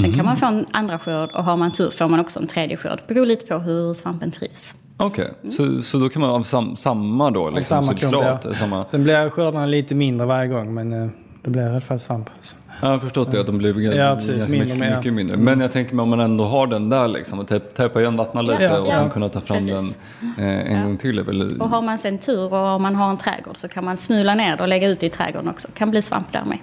Sen 0.00 0.12
kan 0.12 0.24
man 0.24 0.36
få 0.36 0.46
en 0.46 0.66
andra 0.72 0.98
skörd 0.98 1.30
och 1.34 1.44
har 1.44 1.56
man 1.56 1.72
tur 1.72 1.90
får 1.90 2.08
man 2.08 2.20
också 2.20 2.40
en 2.40 2.46
tredje 2.46 2.76
skörd. 2.76 3.00
Beror 3.08 3.26
lite 3.26 3.46
på 3.46 3.58
hur 3.58 3.94
svampen 3.94 4.30
trivs. 4.30 4.74
Okej, 5.00 5.32
så, 5.52 5.82
så 5.82 5.98
då 5.98 6.08
kan 6.08 6.20
man 6.22 6.30
ha 6.30 6.44
sam, 6.44 6.76
samma 6.76 7.30
då, 7.30 7.50
liksom, 7.50 7.84
samma 7.84 7.98
klump, 7.98 8.14
substrat? 8.14 8.44
ja. 8.44 8.54
Samma, 8.54 8.86
Sen 8.88 9.04
blir 9.04 9.30
skördarna 9.30 9.66
lite 9.66 9.94
mindre 9.94 10.26
varje 10.26 10.48
gång 10.48 10.74
men 10.74 10.92
eh, 10.92 11.08
det 11.44 11.50
blir 11.50 11.62
i 11.62 11.68
alla 11.70 11.80
fall 11.80 12.00
svamp. 12.00 12.30
Så. 12.40 12.56
Jag 12.80 12.88
har 12.88 12.98
förstått 12.98 13.30
det, 13.30 13.40
att 13.40 13.46
de 13.46 13.58
blir 13.58 13.96
Ja, 13.96 14.16
precis. 14.16 14.48
Mindre 14.48 14.74
mycket, 14.74 14.96
mycket 14.96 15.12
mindre. 15.12 15.36
Men 15.36 15.60
jag 15.60 15.72
tänker 15.72 15.94
mig 15.94 16.02
om 16.02 16.08
man 16.08 16.20
ändå 16.20 16.44
har 16.44 16.66
den 16.66 16.88
där, 16.90 17.08
liksom, 17.08 17.38
och 17.38 17.48
tejpa 17.76 18.00
igen, 18.00 18.16
vattna 18.16 18.42
lite 18.42 18.62
Ja, 18.62 18.80
och 18.80 18.88
ja. 18.88 18.92
sen 18.92 19.10
kunna 19.10 19.28
ta 19.28 19.40
fram 19.40 19.56
Precis. 19.58 19.96
den 20.36 20.48
eh, 20.48 20.72
en 20.72 20.84
gång 20.84 20.96
till. 20.96 21.22
Väl, 21.22 21.60
Och 21.60 21.68
har 21.68 21.82
man 21.82 21.98
sen 21.98 22.18
tur 22.18 22.52
och 22.54 22.58
om 22.66 22.82
man 22.82 22.94
har 22.94 23.10
en 23.10 23.16
trädgård 23.18 23.58
så 23.58 23.68
kan 23.68 23.84
man 23.84 23.96
smula 23.96 24.34
ner 24.34 24.56
det 24.56 24.62
och 24.62 24.68
lägga 24.68 24.88
ut 24.88 25.00
det 25.00 25.06
i 25.06 25.10
trädgården 25.10 25.48
också. 25.48 25.68
kan 25.74 25.90
bli 25.90 26.02
svamp 26.02 26.32
där 26.32 26.44
med. 26.44 26.58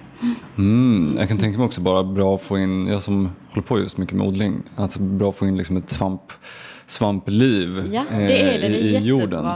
Mm, 0.58 1.14
jag 1.18 1.28
kan 1.28 1.38
tänka 1.38 1.58
mig 1.58 1.64
också 1.66 1.80
bara 1.80 2.04
bra 2.04 2.34
att 2.34 2.42
få 2.42 2.58
in, 2.58 2.86
jag 2.86 3.02
som 3.02 3.30
håller 3.50 3.62
på 3.62 3.78
just 3.80 3.98
mycket 3.98 4.16
med 4.16 4.26
odling, 4.26 4.62
alltså 4.76 5.00
bra 5.02 5.28
att 5.28 5.36
få 5.36 5.46
in 5.46 5.56
liksom 5.56 5.76
ett 5.76 5.90
svamp, 5.90 6.32
svampliv 6.86 7.88
Ja, 7.92 8.04
eh, 8.12 8.18
det 8.18 8.42
är 8.42 8.52
det. 8.52 8.58
Det 8.58 8.66
är 8.66 8.70
i, 8.70 8.76
i 8.78 8.92
jättebra. 8.92 9.08
jorden. 9.08 9.46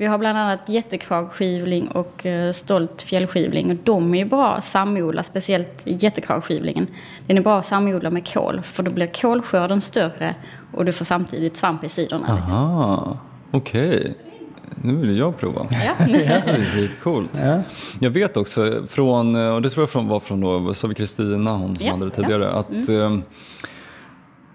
Vi 0.00 0.06
har 0.06 0.18
bland 0.18 0.38
annat 0.38 0.68
jättekragskivling 0.68 1.88
och 1.88 2.26
eh, 2.26 2.52
stolt 2.52 3.02
fjällskivling. 3.02 3.70
Och 3.70 3.76
de 3.84 4.14
är 4.14 4.18
ju 4.18 4.24
bra 4.24 4.54
att 4.54 4.64
samodla, 4.64 5.22
speciellt 5.22 5.82
jättekragskivlingen. 5.84 6.86
Den 7.26 7.36
är 7.36 7.40
bra 7.40 7.58
att 7.58 7.66
samodla 7.66 8.10
med 8.10 8.28
kål, 8.28 8.60
för 8.62 8.82
då 8.82 8.90
blir 8.90 9.06
kolskörden 9.06 9.80
större 9.80 10.34
och 10.72 10.84
du 10.84 10.92
får 10.92 11.04
samtidigt 11.04 11.56
svamp 11.56 11.84
i 11.84 11.88
sidorna. 11.88 12.34
Liksom. 12.34 12.54
Aha, 12.54 13.18
okej. 13.50 14.14
Nu 14.82 14.96
vill 14.96 15.18
jag 15.18 15.38
prova. 15.38 15.66
Ja. 15.70 16.04
Det 16.06 16.24
är 16.24 16.64
skitcoolt. 16.64 17.30
Ja. 17.42 17.62
Jag 17.98 18.10
vet 18.10 18.36
också 18.36 18.82
från, 18.88 19.34
och 19.34 19.62
det 19.62 19.70
tror 19.70 19.82
jag 19.82 19.90
från, 19.90 20.08
var 20.08 20.20
från 20.20 20.40
då, 20.40 20.74
sa 20.74 20.88
vi 20.88 20.94
Kristina, 20.94 21.52
hon 21.52 21.76
som 21.76 21.86
Ja, 21.86 21.92
hade 21.92 22.04
det 22.04 22.12
ja. 22.16 22.22
tidigare, 22.22 22.50
att 22.50 22.88
eh, 22.88 23.18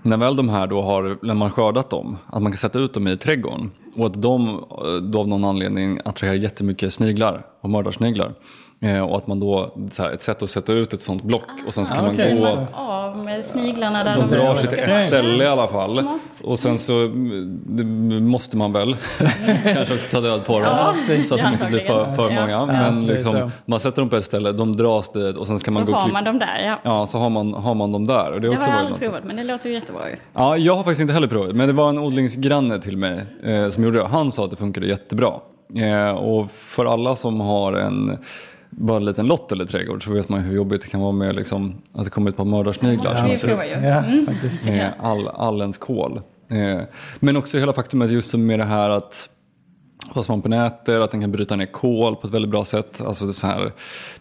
när 0.06 0.18
väl 0.18 0.36
de 0.36 0.50
här 0.50 0.68
då 0.68 0.82
har, 0.82 1.18
när 1.22 1.34
man 1.34 1.52
skördat 1.52 1.90
dem, 1.90 2.18
att 2.28 2.42
man 2.42 2.52
kan 2.52 2.58
sätta 2.58 2.80
ut 2.80 2.94
dem 2.94 3.08
i 3.08 3.18
trädgården 3.18 3.72
och 3.96 4.06
att 4.06 4.22
de 4.22 4.50
eh, 4.50 4.94
då 5.02 5.20
av 5.20 5.28
någon 5.28 5.46
anledning 5.46 6.00
attraherar 6.06 6.38
jättemycket 6.38 6.94
sniglar 6.94 7.46
och 7.62 7.70
mördarsniglar. 7.70 8.34
Eh, 8.80 9.02
och 9.02 9.18
att 9.18 9.28
man 9.28 9.40
då, 9.40 9.72
så 9.92 10.04
här, 10.04 10.12
ett 10.12 10.22
sätt 10.22 10.42
att 10.42 10.50
sätta 10.50 10.74
ut 10.74 10.94
ett 10.94 11.02
sånt 11.02 11.24
block 11.24 11.44
och 11.68 11.74
sen 11.74 11.86
så 11.86 11.94
kan 11.94 12.04
Ah, 12.04 12.08
man 12.08 12.40
gå 12.40 12.68
Så- 13.16 13.24
med 13.24 13.46
sniglarna 13.46 14.04
där 14.04 14.16
De 14.16 14.30
drar 14.30 14.56
sig 14.56 14.70
till 14.70 14.80
ett 14.80 15.02
ställe 15.02 15.44
i 15.44 15.48
alla 15.48 15.68
fall. 15.68 15.98
Smart. 16.00 16.20
Och 16.44 16.60
sen 16.60 16.78
så 16.80 17.12
det 17.66 17.84
måste 18.20 18.58
man 18.58 18.74
väl 18.74 18.96
kanske 19.64 19.94
också 19.94 20.10
ta 20.12 20.22
död 20.22 20.46
på 20.46 20.54
dem. 20.60 20.62
Ja, 20.64 20.96
så 21.24 21.36
att 21.36 21.42
de 21.44 21.54
inte 21.54 21.66
blir 21.66 21.80
för, 21.80 22.16
för 22.16 22.30
Ja. 22.32 22.42
många. 22.42 22.52
Ja, 22.52 22.66
Men 22.66 23.06
liksom, 23.06 23.32
så. 23.32 23.52
man 23.66 23.80
sätter 23.80 24.02
dem 24.02 24.10
på 24.10 24.16
ett 24.16 24.26
ställe, 24.26 24.52
de 24.52 24.78
dras 24.78 25.12
dit 25.12 25.36
och 25.38 25.48
sen 25.48 25.60
ska 25.60 25.72
man 25.72 25.86
Så 25.86 25.92
gå 25.92 25.92
och 25.92 25.98
har 26.02 26.06
klippa. 26.08 26.14
man 26.14 26.24
dem 26.24 26.40
där, 26.40 26.66
ja. 26.66 26.80
Ja, 26.84 27.08
så 27.08 27.18
har 27.18 27.30
man, 27.30 27.54
har 27.54 27.74
man 27.74 27.92
dem 27.92 28.08
där. 28.08 28.32
Och 28.32 28.42
det, 28.42 28.48
Det 28.50 28.56
har 28.56 28.56
har 28.56 28.58
också 28.62 28.70
jag 28.70 28.80
aldrig 28.80 29.00
provat, 29.00 29.24
men 29.24 29.36
det 29.36 29.44
låter 29.44 29.70
ju 29.70 29.76
jättebra 29.76 30.10
ju. 30.10 30.16
Ja, 30.34 30.58
jag 30.58 30.76
har 30.76 30.84
faktiskt 30.84 31.02
inte 31.02 31.14
heller 31.14 31.28
provat, 31.28 31.56
men 31.56 31.68
det 31.68 31.74
var 31.74 31.90
en 31.90 32.00
odlingsgranne 32.00 32.82
till 32.82 32.98
mig 32.98 33.26
eh, 33.44 33.70
som 33.70 33.84
gjorde 33.84 33.98
det. 34.00 34.08
Han 34.08 34.32
sa 34.32 34.44
att 34.44 34.50
det 34.52 34.56
funkade 34.58 34.88
jättebra. 34.88 35.34
Eh, 35.76 36.10
och 36.16 36.52
för 36.52 36.86
alla 36.86 37.16
som 37.16 37.40
har 37.42 37.74
en 37.74 38.18
bara 38.78 38.98
en 38.98 39.06
liten 39.06 39.28
lott 39.28 39.52
eller 39.52 39.66
trädgård 39.66 40.04
så 40.04 40.12
vet 40.12 40.30
man 40.30 40.42
hur 40.42 40.56
jobbigt 40.56 40.82
det 40.82 40.88
kan 40.88 41.02
vara 41.02 41.12
med 41.12 41.36
liksom, 41.36 41.76
att 41.94 42.04
det 42.04 42.10
kommer 42.10 42.32
ett 42.32 42.38
par 42.38 42.46
mördarsniglar. 42.46 43.28
Ju. 43.28 43.88
Ja, 43.88 44.04
faktiskt. 44.26 44.68
Eh, 44.68 44.88
all, 45.00 45.28
allens 45.28 45.78
kol. 45.78 46.22
Eh, 46.48 46.82
men 47.20 47.38
också 47.38 47.58
hela 47.58 47.74
faktumet 47.74 48.12
just 48.12 48.34
med 48.34 48.60
det 48.60 48.66
här 48.66 48.90
att 48.90 49.30
vad 50.14 50.26
svampen 50.26 50.54
äter, 50.54 51.02
att 51.02 51.12
den 51.12 51.22
kan 51.22 51.32
bryta 51.32 51.56
ner 51.56 51.66
kol 51.66 52.16
på 52.16 52.28
ett 52.28 52.34
väldigt 52.34 52.52
bra 52.52 52.66
sätt. 52.66 53.02
Alltså 53.02 53.26
det 53.26 53.32
är 53.32 53.34
så 53.34 53.48
här 53.48 53.72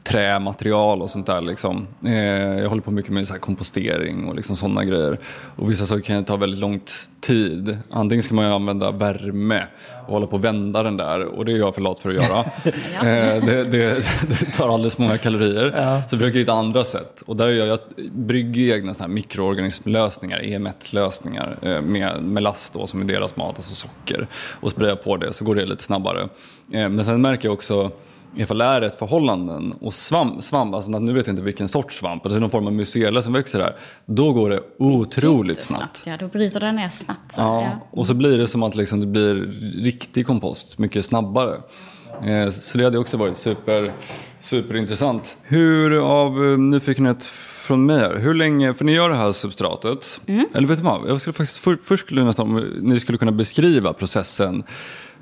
trämaterial 0.03 1.03
och 1.03 1.11
sånt 1.11 1.27
där. 1.27 1.41
Liksom. 1.41 1.87
Eh, 2.05 2.15
jag 2.15 2.69
håller 2.69 2.83
på 2.83 2.91
mycket 2.91 3.13
med 3.13 3.27
så 3.29 3.33
här 3.33 3.41
kompostering 3.41 4.29
och 4.29 4.35
liksom 4.35 4.57
sådana 4.57 4.85
grejer. 4.85 5.19
Och 5.57 5.71
vissa 5.71 5.87
saker 5.87 6.03
kan 6.03 6.25
ta 6.25 6.37
väldigt 6.37 6.61
lång 6.61 6.81
tid. 7.25 7.79
Antingen 7.91 8.23
ska 8.23 8.35
man 8.35 8.45
ju 8.45 8.53
använda 8.53 8.91
värme 8.91 9.67
och 10.07 10.13
hålla 10.13 10.27
på 10.27 10.37
och 10.37 10.45
vända 10.45 10.83
den 10.83 10.97
där. 10.97 11.25
Och 11.25 11.45
det 11.45 11.53
är 11.53 11.57
jag 11.57 11.75
för 11.75 11.83
lat 11.83 12.01
för 12.01 12.11
att 12.11 12.15
göra. 12.15 12.39
eh, 13.09 13.45
det, 13.45 13.65
det, 13.65 14.05
det 14.29 14.57
tar 14.57 14.75
alldeles 14.75 14.99
många 14.99 15.19
kalorier. 15.19 15.73
Ja, 15.77 15.83
så 15.83 15.83
jag 15.83 16.11
försöker 16.11 16.39
hitta 16.39 16.53
andra 16.53 16.85
sätt. 16.85 17.23
Och 17.27 17.37
där 17.37 17.49
gör 17.49 17.67
jag, 17.67 17.79
jag 17.97 18.11
brygger 18.13 18.77
egna 18.77 18.95
här 19.01 19.09
mikroorganismlösningar, 19.09 20.41
EM1-lösningar 20.41 21.59
eh, 21.63 21.81
med 21.81 22.23
melast 22.23 22.73
då, 22.73 22.87
som 22.87 23.01
är 23.01 23.05
deras 23.05 23.37
mat, 23.37 23.57
alltså 23.57 23.75
socker. 23.75 24.27
Och 24.61 24.71
sprayar 24.71 24.97
på 24.97 25.17
det 25.17 25.33
så 25.33 25.45
går 25.45 25.55
det 25.55 25.67
lite 25.67 25.83
snabbare. 25.83 26.29
Eh, 26.73 26.89
men 26.89 27.05
sen 27.05 27.23
märker 27.23 27.49
jag 27.49 27.53
också 27.53 27.91
ifall 28.37 28.59
det 28.59 28.65
är 28.65 28.81
rätt 28.81 28.99
förhållanden 28.99 29.73
och 29.81 29.95
svamp, 29.95 30.43
svamp 30.45 30.75
alltså 30.75 30.91
nu 30.91 31.13
vet 31.13 31.27
jag 31.27 31.33
inte 31.33 31.43
vilken 31.43 31.69
sorts 31.69 31.99
svamp, 31.99 32.27
alltså 32.27 32.41
någon 32.41 32.51
form 32.51 32.67
av 32.67 32.73
mycela 32.73 33.23
som 33.23 33.33
växer 33.33 33.61
här, 33.61 33.77
då 34.07 34.33
går 34.33 34.51
det 34.51 34.61
otroligt 34.79 35.63
snabbt. 35.63 36.03
Ja, 36.07 36.17
då 36.17 36.29
bryter 36.29 36.61
den 36.61 36.77
ner 36.77 36.89
snabbt. 36.89 37.35
Så, 37.35 37.41
Ja, 37.41 37.63
ja. 37.63 37.71
och 37.91 38.07
så 38.07 38.15
blir 38.15 38.39
det 38.39 38.49
som 38.49 38.63
att 38.63 38.75
liksom 38.75 39.01
det 39.01 39.07
blir 39.07 39.35
riktig 39.85 40.27
kompost 40.27 40.79
mycket 40.79 41.05
snabbare. 41.05 41.57
Eh, 42.25 42.51
Så 42.51 42.79
det 42.79 42.85
hade 42.85 42.99
också 42.99 43.17
varit 43.17 43.37
super, 43.37 43.93
superintressant. 44.41 45.39
Hur, 45.43 45.99
av 45.99 46.45
eh, 46.53 46.59
nyfikenhet 46.59 47.25
från 47.65 47.87
mig 47.87 47.99
här, 47.99 48.17
hur 48.17 48.35
länge, 48.35 48.75
för 48.75 48.85
ni 48.85 48.93
gör 48.93 49.09
det 49.11 49.17
här 49.17 49.33
substratet, 49.33 50.21
eller 50.55 50.69
vet 50.69 50.79
du 50.79 50.85
vad, 50.85 51.09
jag 51.11 51.21
skulle 51.21 51.35
faktiskt, 51.35 51.59
för, 51.59 51.79
först 51.85 52.05
skulle 52.05 52.25
nästan, 52.25 52.47
om 52.51 52.73
ni 52.81 53.01
skulle 53.01 53.19
kunna 53.19 53.33
beskriva 53.33 53.93
processen. 53.93 54.63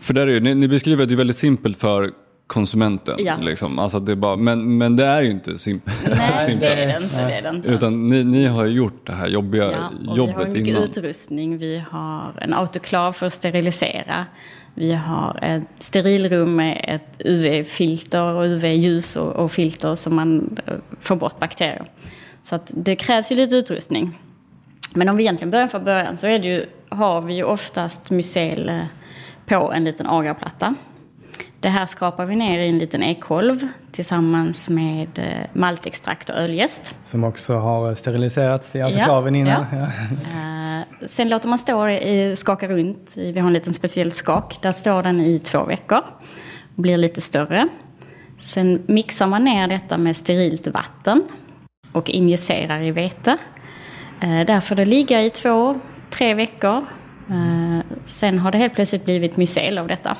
För 0.01 0.15
där 0.15 0.27
är 0.27 0.41
ni, 0.41 0.55
ni 0.55 0.69
beskriver 0.69 1.07
det 1.07 1.11
ju 1.11 1.17
väldigt 1.17 1.37
simpelt 1.37 1.79
för 1.79 2.11
konsumenten. 2.47 3.15
Ja. 3.19 3.37
Liksom. 3.37 3.79
Alltså 3.79 4.01
det 4.01 4.17
bara, 4.17 4.37
men, 4.37 4.79
men 4.79 4.97
det 4.97 5.05
är 5.07 5.23
ju 5.23 5.31
inte 5.31 5.59
simpelt. 5.59 5.97
Nej, 6.09 6.57
det 6.61 6.67
är 6.67 6.87
det 6.87 6.97
inte. 7.03 7.27
Det 7.27 7.35
är 7.35 7.43
det 7.43 7.49
inte. 7.49 7.69
Utan 7.69 8.09
ni, 8.09 8.25
ni 8.25 8.47
har 8.47 8.67
gjort 8.67 9.07
det 9.07 9.13
här 9.13 9.27
jobbiga 9.29 9.65
Ja, 9.71 10.17
jobbet 10.17 10.37
vi 10.37 10.43
har 10.43 10.47
mycket 10.51 10.69
innan. 10.69 10.83
utrustning. 10.83 11.59
Vi 11.59 11.83
har 11.91 12.33
en 12.41 12.55
autoklav 12.55 13.13
för 13.13 13.27
att 13.27 13.33
sterilisera. 13.33 14.27
Vi 14.75 14.93
har 14.93 15.39
ett 15.43 15.63
sterilrum 15.79 16.57
med 16.57 16.85
ett 16.89 17.21
UV-filter 17.25 18.33
och 18.33 18.45
UV-ljus 18.45 19.17
och, 19.17 19.33
och 19.33 19.53
filter 19.53 19.95
så 19.95 20.11
man 20.11 20.59
eh, 20.67 20.75
får 21.01 21.17
bort 21.17 21.39
bakterier. 21.39 21.85
Så 22.43 22.59
det 22.69 22.97
krävs 22.97 23.33
ju 23.33 23.37
lite 23.37 23.57
utrustning. 23.57 24.19
Men 24.95 25.09
om 25.09 25.17
vi 25.17 25.23
egentligen 25.23 25.51
börjar 25.51 25.69
från 25.69 25.85
början 25.85 26.17
så 26.17 26.27
är 26.27 26.39
det 26.39 26.47
ju, 26.49 26.67
har 26.89 27.21
vi 27.21 27.35
ju 27.35 27.45
oftast 27.45 28.11
mycel 28.11 28.81
på 29.47 29.73
en 29.73 29.85
liten 29.85 30.07
agarplatta. 30.07 30.75
Det 31.63 31.69
här 31.69 31.87
skrapar 31.87 32.27
vi 32.27 32.37
ner 32.37 32.59
i 32.59 32.69
en 32.69 32.79
liten 32.79 33.03
ekolv 33.03 33.69
tillsammans 33.93 34.71
med 34.71 35.19
eh, 35.19 35.47
maltextrakt 35.53 36.31
och 36.31 36.37
öljäst. 36.37 36.95
Som 37.03 37.25
också 37.25 37.55
har 37.55 37.95
steriliserats 37.95 38.77
i 38.77 38.83
autoklaven 38.83 39.35
innan. 39.37 39.67
ja. 39.73 39.79
Ja. 39.79 40.81
Eh, 40.81 41.07
sen 41.09 41.29
låter 41.29 41.49
man 41.49 41.59
stå 41.59 41.89
i, 41.89 42.37
skaka 42.37 42.69
runt. 42.69 43.15
Vi 43.17 43.41
har 43.41 43.47
en 43.47 43.53
liten 43.53 43.75
speciell 43.75 44.13
skak. 44.13 44.59
Där 44.63 44.73
står 44.73 45.03
den 45.03 45.21
i 45.21 45.39
två 45.39 45.65
veckor. 45.65 46.01
Blir 46.75 46.97
lite 46.97 47.21
större. 47.21 47.69
Sen 48.41 48.83
mixar 48.87 49.27
man 49.27 49.45
ner 49.45 49.69
detta 49.69 49.99
med 49.99 50.17
sterilt 50.17 50.67
vatten. 50.67 51.23
Och 51.93 52.11
injicerar 52.11 52.81
i 52.81 52.91
vete. 52.91 53.37
Eh, 54.21 54.47
där 54.47 54.61
får 54.61 54.75
det 54.75 54.85
ligga 54.85 55.23
i 55.23 55.31
två, 55.31 55.81
tre 56.11 56.35
veckor. 56.35 56.77
Eh, 57.31 57.85
sen 58.05 58.39
har 58.39 58.53
det 58.53 58.59
helt 58.59 58.75
plötsligt 58.75 59.05
blivit 59.05 59.37
mycel 59.37 59.79
av 59.79 59.89
detta. 59.89 60.17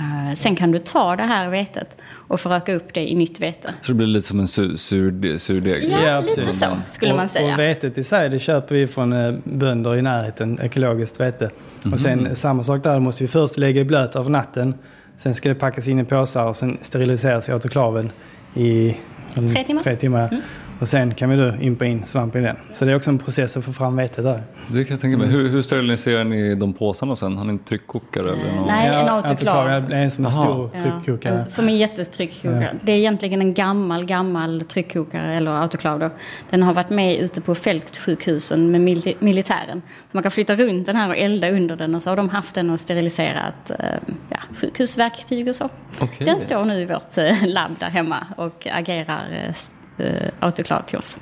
Eh, 0.00 0.34
sen 0.36 0.56
kan 0.56 0.70
du 0.70 0.78
ta 0.78 1.16
det 1.16 1.22
här 1.22 1.48
vetet 1.50 1.96
och 2.12 2.40
föröka 2.40 2.74
upp 2.74 2.94
det 2.94 3.10
i 3.10 3.14
nytt 3.14 3.40
vete. 3.40 3.74
Så 3.82 3.92
det 3.92 3.94
blir 3.96 4.06
lite 4.06 4.28
som 4.28 4.40
en 4.40 4.48
sur, 4.48 4.76
sur, 4.76 5.38
surdeg? 5.38 5.84
Ja, 5.92 6.06
Ja, 6.06 6.20
lite 6.20 6.34
precis. 6.44 6.60
så 6.60 6.76
skulle 6.86 7.14
man 7.14 7.28
säga. 7.28 7.52
Och 7.54 7.58
vetet 7.60 7.98
i 7.98 8.04
sig, 8.04 8.28
det 8.30 8.38
köper 8.38 8.74
vi 8.74 8.86
från 8.86 9.12
eh, 9.12 9.34
bönder 9.44 9.96
i 9.96 10.02
närheten, 10.02 10.60
ekologiskt 10.60 11.20
vete. 11.20 11.50
Och 11.92 12.00
sen 12.00 12.18
Mhm. 12.18 12.34
samma 12.36 12.62
sak 12.62 12.82
där, 12.82 13.00
måste 13.00 13.24
vi 13.24 13.28
först 13.28 13.58
lägga 13.58 13.80
i 13.80 13.84
blöt 13.84 14.16
över 14.16 14.30
natten. 14.30 14.74
Sen 15.16 15.34
ska 15.34 15.48
det 15.48 15.54
packas 15.54 15.88
in 15.88 15.98
i 15.98 16.04
påsar 16.04 16.46
och 16.46 16.56
sen 16.56 16.78
steriliseras 16.80 17.48
i 17.48 17.52
autoklaven 17.52 18.12
i 18.54 18.96
mm, 19.36 19.54
Tre 19.54 19.64
timmar. 19.64 19.82
Tre 19.82 19.96
timmar. 19.96 20.28
Mm. 20.28 20.40
Och 20.80 20.88
sen 20.88 21.14
kan 21.14 21.30
vi 21.30 21.36
då 21.36 21.54
impa 21.60 21.84
in 21.84 22.06
svamp 22.06 22.36
i 22.36 22.40
den. 22.40 22.56
Så 22.72 22.84
det 22.84 22.90
är 22.92 22.96
också 22.96 23.10
en 23.10 23.18
process 23.18 23.56
att 23.56 23.64
få 23.64 23.72
fram 23.72 23.96
vetet 23.96 24.24
där. 24.24 24.42
Det 24.68 24.84
kan 24.84 24.94
jag 24.94 25.00
tänka 25.00 25.18
mig. 25.18 25.28
Hur, 25.28 25.48
hur 25.48 25.62
steriliserar 25.62 26.24
ni 26.24 26.54
de 26.54 26.72
påsarna 26.74 27.16
sen? 27.16 27.36
Har 27.36 27.44
ni 27.44 27.50
en 27.52 27.58
tryckkokare 27.58 28.30
eller 28.32 28.56
något? 28.56 28.66
nej. 28.66 28.86
en 28.88 29.08
autoklav. 29.08 29.88
Det 29.88 29.96
är 29.96 30.00
en 30.02 30.10
som 30.10 30.26
Aha. 30.26 30.42
stor 30.42 30.68
tryckkokare. 30.68 31.34
Ja, 31.34 31.40
en- 31.40 31.48
som 31.48 31.68
en 31.68 31.76
jättetryckkokare. 31.76 32.76
Det 32.82 32.92
är 32.92 32.96
egentligen 32.96 33.40
en 33.40 33.54
gammal, 33.54 34.04
gammal 34.04 34.60
tryckkokare 34.68 35.34
eller 35.34 35.50
autoklav. 35.50 35.98
Då. 35.98 36.10
Den 36.50 36.62
har 36.62 36.72
varit 36.74 36.90
med 36.90 37.16
ute 37.18 37.40
på 37.40 37.54
fältsjukhusen 37.54 38.70
med 38.70 38.80
mil- 38.80 39.14
militären. 39.18 39.82
Så 40.10 40.16
man 40.16 40.22
kan 40.22 40.32
flytta 40.32 40.54
runt 40.56 40.86
den 40.86 40.96
här 40.96 41.08
och 41.08 41.16
elda 41.16 41.50
under 41.50 41.76
den 41.76 41.94
och 41.94 42.02
så 42.02 42.10
har 42.10 42.16
de 42.16 42.28
haft 42.28 42.54
den 42.54 42.70
och 42.70 42.80
steriliserat 42.80 43.70
eh, 43.78 43.86
ja, 44.30 44.38
sjukhusverktyg 44.60 45.48
och 45.48 45.54
så. 45.54 45.68
Okej. 46.00 46.24
Den 46.26 46.40
står 46.40 46.64
nu 46.64 46.80
i 46.80 46.84
vårt 46.86 47.18
eh, 47.18 47.46
labb 47.46 47.72
där 47.78 47.90
hemma 47.90 48.26
och 48.36 48.66
agerar 48.72 49.54
eh, 50.00 50.30
autoklav 50.40 50.82
till 50.82 50.98
oss. 50.98 51.18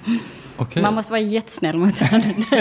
Okej. 0.61 0.83
Man 0.83 0.95
måste 0.95 1.13
vara 1.13 1.21
jättesnäll 1.21 1.77
mot 1.77 1.99
den. 1.99 2.21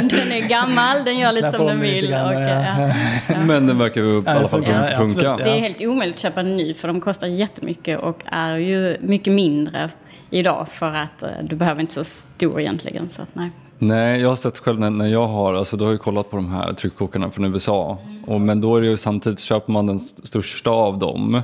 Den, 0.10 0.32
är 0.32 0.50
gammal, 0.50 1.04
den 1.06 1.20
gör 1.20 1.32
lite 1.32 1.52
som 1.52 1.62
om 1.62 1.68
den 1.68 1.80
vill. 1.82 2.08
grann, 2.10 2.26
Och, 2.36 2.42
ja. 2.42 2.90
ja. 3.28 3.36
Men 3.46 3.68
den 3.68 3.78
verkar 3.78 4.02
ju 4.02 4.18
i 4.22 4.24
alla 4.28 4.40
det 4.40 4.48
fall 4.50 4.64
funka. 4.64 4.92
Ja, 4.92 4.98
funka. 4.98 5.38
Det 5.38 5.50
är 5.50 5.60
helt 5.60 5.82
omöjligt 5.82 6.16
att 6.16 6.22
köpa 6.22 6.40
en 6.40 6.58
ny 6.58 6.74
för 6.74 6.88
de 6.88 7.02
kostar 7.02 7.28
jättemycket 7.28 8.00
och 8.00 8.24
är 8.26 8.58
ju 8.58 8.98
mycket 9.02 9.34
mindre 9.34 9.90
idag 10.30 10.68
för 10.72 10.94
att 10.94 11.24
eh, 11.24 11.30
du 11.44 11.56
behöver 11.56 11.82
inte 11.82 11.94
så 11.94 12.04
stor 12.04 12.60
egentligen. 12.62 13.10
Så 13.10 13.22
att, 13.22 13.30
nej. 13.34 13.52
Nej, 13.80 14.22
jag 14.22 14.30
har 14.30 14.36
sett 14.36 14.58
själv 14.60 14.80
när, 14.80 14.90
när 14.90 15.08
jag 15.08 15.28
har, 15.28 15.54
alltså 15.54 15.78
då 15.78 15.86
har 15.86 15.92
jag 15.92 16.02
kollat 16.02 16.32
på 16.32 16.36
de 16.38 16.52
här 16.52 16.74
tryckkokarna 16.74 17.30
från 17.32 17.46
USA. 17.54 17.98
Och, 18.28 18.42
men 18.42 18.62
då 18.62 18.78
är 18.78 18.82
det 18.82 18.88
ju 18.88 18.98
samtidigt, 18.98 19.40
köper 19.40 19.72
man 19.74 19.88
den 19.88 19.96
st- 19.96 20.28
största 20.28 20.70
av 20.70 21.00
dem 21.00 21.42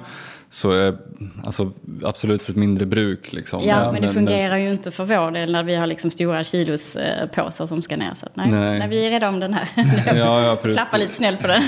så 0.54 0.72
är 0.72 0.98
alltså 1.44 1.72
absolut 2.04 2.42
för 2.42 2.52
ett 2.52 2.58
mindre 2.58 2.86
bruk. 2.86 3.34
Liksom. 3.34 3.64
Ja, 3.64 3.92
men 3.92 4.02
det 4.02 4.10
fungerar 4.10 4.58
ju 4.58 4.70
inte 4.70 4.92
för 4.92 5.06
vår 5.06 5.32
del 5.32 5.52
när 5.52 5.64
vi 5.64 5.76
har 5.76 5.88
liksom 5.88 6.12
stora 6.12 6.44
kilos 6.44 6.96
eh, 6.96 7.28
påsar 7.28 7.66
som 7.66 7.82
ska 7.82 7.96
ner. 7.96 8.14
Så 8.16 8.28
nej. 8.34 8.52
Nej. 8.52 8.80
Nej. 8.80 8.88
vi 8.90 9.08
är 9.08 9.12
rädda 9.12 9.30
om 9.30 9.40
den 9.40 9.54
här. 9.54 9.68
Ja, 10.18 10.42
ja. 10.42 10.56
Klappa 10.74 10.98
lite 10.98 11.14
snällt 11.14 11.42
på 11.42 11.48
den. 11.48 11.64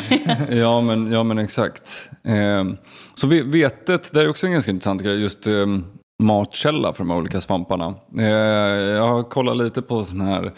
ja, 0.58 0.82
men, 0.82 1.12
ja, 1.12 1.24
men 1.24 1.38
exakt. 1.38 2.10
Ehm, 2.24 2.78
så 3.16 3.28
ve- 3.28 3.44
vetet, 3.44 4.14
det 4.14 4.22
är 4.22 4.30
också 4.30 4.46
en 4.46 4.54
ganska 4.54 4.72
intressant 4.72 5.02
grej, 5.02 5.22
just 5.22 5.48
ehm, 5.48 5.86
matkälla 6.24 6.94
för 6.94 6.98
de 7.04 7.10
här 7.10 7.18
olika 7.18 7.42
svamparna. 7.42 7.94
Eh, 8.20 8.26
jag 8.26 9.08
har 9.08 9.24
kollat 9.24 9.58
lite 9.58 9.82
på 9.82 10.04
sådana 10.04 10.26
här, 10.26 10.54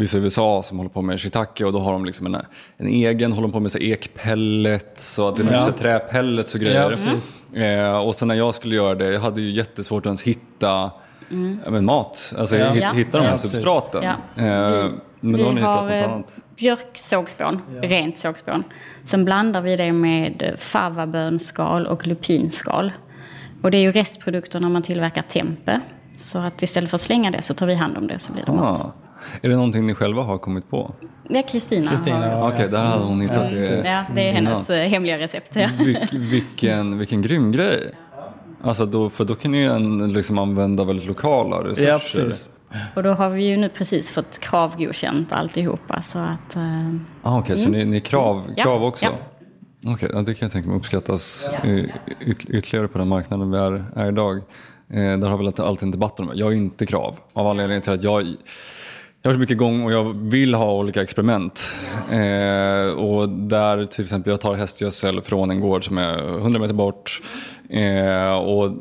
vissa 0.00 0.18
i 0.18 0.20
USA 0.20 0.62
som 0.62 0.76
håller 0.78 0.90
på 0.90 1.02
med 1.02 1.20
shiitake 1.20 1.64
och 1.64 1.72
då 1.72 1.78
har 1.78 1.92
de 1.92 2.04
liksom 2.04 2.26
en, 2.26 2.36
en 2.76 2.86
egen, 2.86 3.32
håller 3.32 3.48
på 3.48 3.60
med 3.60 3.72
så 3.72 3.78
ekpellets 3.78 5.18
och 5.18 5.28
att 5.28 5.36
det 5.36 5.42
är 5.42 5.52
Ja. 5.52 5.72
träpellets 5.78 6.54
och 6.54 6.60
grejer. 6.60 6.98
Ja. 7.52 7.60
Eh, 7.62 7.98
och 7.98 8.14
sen 8.14 8.28
när 8.28 8.34
jag 8.34 8.54
skulle 8.54 8.74
göra 8.74 8.94
det, 8.94 9.12
jag 9.12 9.20
hade 9.20 9.40
ju 9.40 9.50
jättesvårt 9.50 10.02
att 10.02 10.06
ens 10.06 10.22
hitta 10.22 10.90
ja, 11.64 11.70
men 11.70 11.84
mat, 11.84 12.34
alltså 12.38 12.56
Ja. 12.56 12.70
hitta, 12.70 13.18
Ja. 13.18 13.22
de 13.22 13.28
här 13.28 13.36
substraten. 13.36 14.04
Eh, 14.04 14.14
men 15.20 15.40
då 15.40 15.44
har 15.46 15.52
ni 15.52 15.60
hittat 15.60 15.82
något 15.82 15.90
eh, 15.92 16.12
annat. 16.12 16.32
björksågspån, 16.56 17.60
rent 17.82 18.18
sågspån. 18.18 18.64
Sen 19.04 19.24
blandar 19.24 19.60
vi 19.60 19.76
det 19.76 19.92
med 19.92 20.54
favabönskal 20.58 21.86
och 21.86 22.06
lupinskal. 22.06 22.92
Och 23.62 23.70
det 23.70 23.76
är 23.76 23.80
ju 23.82 23.92
restprodukter 23.92 24.60
när 24.60 24.68
man 24.68 24.82
tillverkar 24.82 25.22
tempe. 25.22 25.80
Så 26.16 26.38
att 26.38 26.62
istället 26.62 26.90
för 26.90 26.96
att 26.96 27.00
slänga 27.00 27.30
det 27.30 27.42
så 27.42 27.54
tar 27.54 27.66
vi 27.66 27.74
hand 27.74 27.96
om 27.96 28.06
det 28.06 28.18
så 28.18 28.32
blir 28.32 28.44
det 28.46 28.52
mat. 28.52 28.94
Är 29.42 29.48
det 29.48 29.54
någonting 29.56 29.86
ni 29.86 29.94
själva 29.94 30.22
har 30.22 30.38
kommit 30.38 30.70
på? 30.70 30.94
Det 31.28 31.38
är 31.38 31.48
Kristina. 31.48 31.92
Ja. 32.06 32.48
Okej, 32.48 32.68
där 32.68 32.84
hade 32.84 33.04
hon 33.04 33.20
hittat 33.20 33.36
Ja, 33.52 33.58
det. 33.58 33.82
Ja, 33.88 34.04
det 34.14 34.28
är 34.28 34.32
hennes 34.32 34.70
innan. 34.70 34.80
eh, 34.82 34.88
hemliga 34.88 35.18
recept. 35.18 35.56
Ja. 35.56 35.68
Vilk, 35.78 36.12
vilken, 36.12 36.98
vilken 36.98 37.22
grym 37.22 37.52
grej. 37.52 37.92
Alltså 38.62 38.86
då, 38.86 39.10
för 39.10 39.24
då 39.24 39.34
kan 39.34 39.52
ni 39.52 39.58
ju 39.58 39.64
en, 39.72 40.12
liksom 40.12 40.38
använda 40.38 40.84
väldigt 40.84 41.06
lokala 41.06 41.56
resurser. 41.68 41.88
Ja, 41.88 41.98
precis. 41.98 42.50
Och 42.94 43.02
då 43.02 43.10
har 43.10 43.30
vi 43.30 43.44
ju 43.44 43.56
nu 43.56 43.68
precis 43.68 44.10
fått 44.10 44.38
kravgodkänt 44.38 45.32
alltihopa. 45.32 46.02
Så 46.02 46.18
att, 46.18 46.56
eh, 46.56 46.62
Ah, 47.22 47.38
Okej, 47.38 47.58
så 47.58 47.68
ni, 47.68 47.84
ni 47.84 47.96
är 47.96 48.00
krav, 48.00 48.36
Mm. 48.40 48.54
Ja, 48.56 48.62
krav 48.64 48.84
också? 48.84 49.04
ja. 49.04 49.10
Okej, 49.92 50.10
ja, 50.12 50.22
det 50.22 50.34
kan 50.34 50.46
jag 50.46 50.52
tänka 50.52 50.68
mig 50.68 50.78
uppskattas 50.78 51.50
yt, 51.64 52.44
ytterligare 52.48 52.88
på 52.88 52.98
den 52.98 53.08
marknaden 53.08 53.50
vi 53.50 53.58
är, 53.58 53.84
är 53.96 54.08
idag. 54.08 54.36
Eh, 54.36 55.18
där 55.18 55.28
har 55.28 55.38
vi 55.38 55.46
alltid 55.46 55.64
alltid 55.64 55.82
en 55.82 55.90
debatt 55.90 56.20
om 56.20 56.26
det. 56.26 56.34
Jag 56.34 56.52
är 56.52 56.56
inte 56.56 56.86
krav 56.86 57.16
av 57.32 57.46
anledningen 57.46 57.82
till 57.82 57.92
att 57.92 58.02
jag 58.02 58.34
jag 59.22 59.28
har 59.28 59.32
så 59.32 59.38
mycket 59.40 59.54
igång 59.54 59.84
och 59.84 59.92
jag 59.92 60.30
vill 60.30 60.54
ha 60.54 60.72
olika 60.72 61.02
experiment. 61.02 61.74
Eh, 62.10 62.92
och 62.92 63.28
där 63.28 63.84
till 63.84 64.02
exempel 64.02 64.30
jag 64.30 64.40
tar 64.40 64.54
hästgödsel 64.54 65.22
från 65.22 65.50
en 65.50 65.60
gård 65.60 65.84
som 65.84 65.98
är 65.98 66.38
100 66.38 66.60
meter 66.60 66.74
bort. 66.74 67.20
Eh, 67.68 68.32
och 68.32 68.72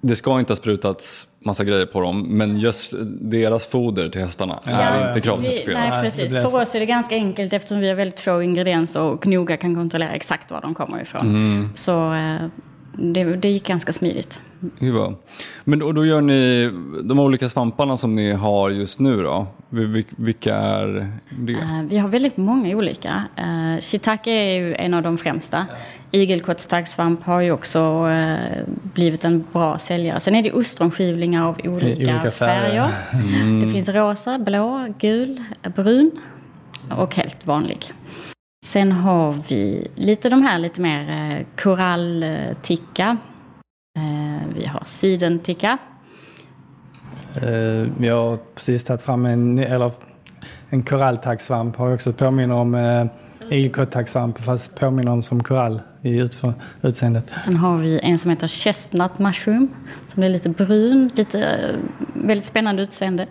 det 0.00 0.16
ska 0.16 0.38
inte 0.38 0.52
ha 0.52 0.56
sprutats 0.56 1.26
massa 1.38 1.64
grejer 1.64 1.86
på 1.86 2.00
dem 2.00 2.22
men 2.22 2.58
just 2.58 2.92
deras 3.20 3.66
foder 3.66 4.08
till 4.08 4.20
hästarna 4.20 4.60
är 4.64 4.82
ja. 4.82 5.08
inte 5.08 5.12
vi, 5.14 5.20
kravcertifierat. 5.20 5.88
nej, 5.90 6.02
precis. 6.02 6.34
För 6.34 6.60
oss 6.62 6.74
är 6.74 6.80
det 6.80 6.86
ganska 6.86 7.14
enkelt 7.14 7.52
eftersom 7.52 7.80
vi 7.80 7.88
har 7.88 7.94
väldigt 7.94 8.20
få 8.20 8.42
ingredienser 8.42 9.00
och 9.00 9.26
noga 9.26 9.56
kan 9.56 9.74
kontrollera 9.74 10.12
exakt 10.12 10.50
var 10.50 10.60
de 10.60 10.74
kommer 10.74 11.02
ifrån. 11.02 11.26
Mm. 11.26 11.70
Så 11.74 12.14
eh, 12.14 12.46
det, 12.98 13.24
det 13.36 13.48
gick 13.48 13.66
ganska 13.66 13.92
smidigt. 13.92 14.38
Gud. 14.78 15.14
Men 15.64 15.78
då, 15.78 15.92
då 15.92 16.06
gör 16.06 16.20
ni 16.20 16.70
de 17.04 17.18
olika 17.18 17.48
svamparna 17.48 17.96
som 17.96 18.14
ni 18.14 18.32
har 18.32 18.70
just 18.70 18.98
nu 19.00 19.22
då? 19.22 19.46
Vil- 19.70 20.04
Vilka 20.16 20.54
är 20.56 20.86
det? 21.30 21.52
Eh, 21.52 21.82
Vi 21.88 21.98
har 21.98 22.08
väldigt 22.08 22.36
många 22.36 22.76
olika. 22.76 23.22
Uh, 23.38 23.80
shiitake 23.80 24.30
är 24.30 24.58
ju 24.58 24.74
en 24.74 24.94
av 24.94 25.02
de 25.02 25.18
främsta. 25.18 25.66
Igelkottstaggsvamp 26.10 27.24
har 27.24 27.40
ju 27.40 27.52
också 27.52 28.08
eh, 28.10 28.64
blivit 28.94 29.24
en 29.24 29.44
bra 29.52 29.78
säljare. 29.78 30.20
Sen 30.20 30.34
är 30.34 30.42
det 30.42 30.52
ostronskivlingar 30.52 31.44
av 31.48 31.54
olika, 31.64 31.86
olika 31.86 32.30
färger. 32.30 32.88
färger. 32.88 33.66
Det 33.66 33.72
finns 33.72 33.88
rosa, 33.88 34.38
blå, 34.38 34.86
gul, 34.98 35.42
brun 35.76 36.10
och 36.96 37.14
helt 37.16 37.46
vanlig. 37.46 37.78
Sen 38.76 38.92
har 38.92 39.34
vi 39.48 39.88
lite 39.94 40.28
de 40.28 40.42
här 40.42 40.58
lite 40.58 40.80
mer 40.80 41.08
eh, 41.10 41.46
korallticka. 41.62 43.16
Eh, 43.98 44.48
vi 44.54 44.66
har 44.66 44.82
sidenticka. 44.84 45.78
Eh, 47.36 47.90
vi 47.98 48.08
har 48.08 48.38
precis 48.54 48.84
tagit 48.84 49.02
fram 49.02 49.26
en, 49.26 49.58
eller 49.58 49.90
en 50.70 50.82
koralltaggsvamp. 50.82 51.76
Har 51.76 51.94
också 51.94 52.12
påminner 52.12 52.54
om 52.54 52.74
eh, 52.74 54.32
fast 54.44 54.80
påminner 54.80 55.12
om 55.12 55.22
som 55.22 55.42
korall 55.42 55.80
i 56.06 56.16
utför, 56.18 56.54
utseendet. 56.82 57.32
Sen 57.44 57.56
har 57.56 57.78
vi 57.78 58.00
en 58.02 58.18
som 58.18 58.30
heter 58.30 58.46
Chestnut 58.46 59.18
Mushroom. 59.18 59.68
Som 60.08 60.22
är 60.22 60.28
lite 60.28 60.48
brun, 60.48 61.10
lite 61.14 61.40
eh, 61.44 61.76
väldigt 62.14 62.46
spännande 62.46 62.82
utseende. 62.82 63.26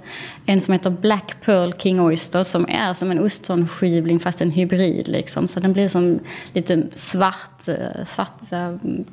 En 0.46 0.62
som 0.62 0.72
heter 0.74 0.90
Black 0.90 1.36
Pearl 1.46 1.74
King 1.78 2.02
Oyster 2.02 2.44
som 2.44 2.66
är 2.70 2.94
som 2.94 3.12
en 3.12 3.20
ostronskivling 3.20 4.20
fast 4.20 4.42
en 4.42 4.52
hybrid 4.52 5.08
liksom. 5.08 5.48
Så 5.48 5.60
den 5.60 5.74
blir 5.74 5.90
som 5.90 6.20
lite 6.54 6.84
svart, 6.92 7.68
eh, 7.68 8.06
svarta 8.06 8.58
mm, 8.58 9.06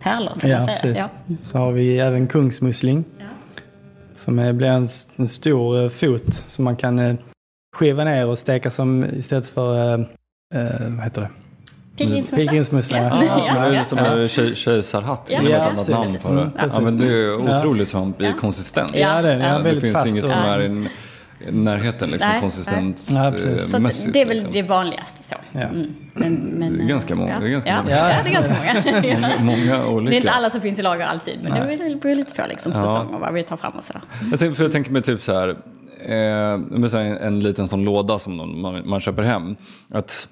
pärlor 0.00 0.32
kan 0.40 0.50
Ja, 0.50 0.56
man 0.56 0.66
säga. 0.66 0.76
precis. 0.76 0.98
Ja. 0.98 1.36
Så 1.42 1.58
har 1.58 1.72
vi 1.72 1.98
även 1.98 2.26
kungsmussling. 2.26 3.04
Ja. 3.18 3.24
Som 4.14 4.38
är, 4.38 4.52
blir 4.52 4.68
en, 4.68 4.88
en 5.16 5.28
stor 5.28 5.82
eh, 5.82 5.88
fot 5.88 6.34
som 6.34 6.64
man 6.64 6.76
kan 6.76 7.18
skiva 7.76 8.04
ner 8.04 8.26
och 8.26 8.38
steka 8.38 8.70
som 8.70 9.04
istället 9.04 9.46
för, 9.46 9.94
eh, 10.54 10.90
vad 10.90 11.04
heter 11.04 11.20
det? 11.20 11.28
Pilgrimsmussla. 11.96 12.36
Pilgrimsmussla. 12.38 12.98
Ja. 12.98 13.04
Ah, 13.12 13.22
Ja, 13.46 13.54
det 13.60 13.66
är 13.68 13.72
ja. 13.72 13.84
som 13.84 13.98
en 13.98 14.28
tjej- 14.28 14.54
kejsarhatt, 14.54 15.26
Ja. 15.30 15.38
ja, 15.42 15.48
Ja, 15.50 15.56
ett 15.56 15.72
annat 15.72 15.88
namn 15.88 16.18
för 16.22 16.36
det. 16.36 16.50
Ja, 16.74 16.80
men 16.80 16.98
det 16.98 17.06
är 17.06 17.48
Ja. 17.48 17.58
otroligt 17.58 17.88
svamp 17.88 18.20
i 18.20 18.24
Ja. 18.24 18.32
konsistens. 18.40 18.90
Ja, 18.94 19.00
Ja, 19.00 19.22
den 19.22 19.40
är 19.40 19.52
ja. 19.52 19.58
det 19.58 19.80
finns 19.80 19.92
fast. 19.92 20.06
inget 20.06 20.24
och- 20.24 20.30
som 20.30 20.38
är 20.40 20.60
i 20.60 20.88
närheten 21.50 22.10
liksom, 22.10 22.28
Nej, 22.28 22.36
Ja, 22.36 22.40
konsistensmässigt. 22.40 24.12
det 24.12 24.20
är 24.22 24.26
väl 24.26 24.36
liksom. 24.36 24.52
det 24.52 24.62
vanligaste 24.62 25.22
så. 25.22 25.34
Ja. 25.52 25.60
Mm. 25.60 25.86
Men, 26.14 26.34
men, 26.34 26.78
Det 26.78 26.84
är 26.84 26.88
ganska 26.88 27.14
många- 27.14 27.32
Ja. 27.32 27.40
det 27.40 27.46
är 27.46 27.50
ganska 27.50 27.70
ja. 27.70 27.76
många. 27.82 27.96
Ja. 27.96 28.08
det 28.24 28.28
är 28.30 28.32
ganska 28.32 28.54
många. 29.14 29.30
Många, 29.56 29.86
olika. 29.86 30.10
Det 30.10 30.16
är 30.16 30.20
inte 30.20 30.30
alla 30.30 30.50
som 30.50 30.60
finns 30.60 30.78
i 30.78 30.82
lager 30.82 31.06
alltid, 31.06 31.38
men 31.42 31.52
det 31.52 31.96
beror 32.00 32.14
lite 32.14 32.34
på 32.42 32.46
liksom, 32.48 32.72
Ja. 32.74 32.78
säsong 32.78 33.14
och 33.14 33.20
vad 33.20 33.32
vi 33.34 33.42
tar 33.42 33.56
fram 33.56 33.72
och 33.72 33.84
sådär. 33.84 34.02
Jag 34.30 34.38
tänker, 34.38 34.54
för 34.54 34.62
jag 34.64 34.72
tänker 34.72 34.90
mig 34.90 35.02
typ 35.02 35.22
så 35.22 35.32
här, 35.32 35.48
eh, 36.04 36.58
med 36.58 36.90
så 36.90 36.96
här 36.96 37.04
en, 37.04 37.16
en 37.16 37.40
liten 37.40 37.68
sån 37.68 37.84
låda 37.84 38.18
som 38.18 38.60
man, 38.62 38.82
man 38.88 39.00
köper 39.00 39.22
hem. 39.22 39.56
Att, 39.92 40.28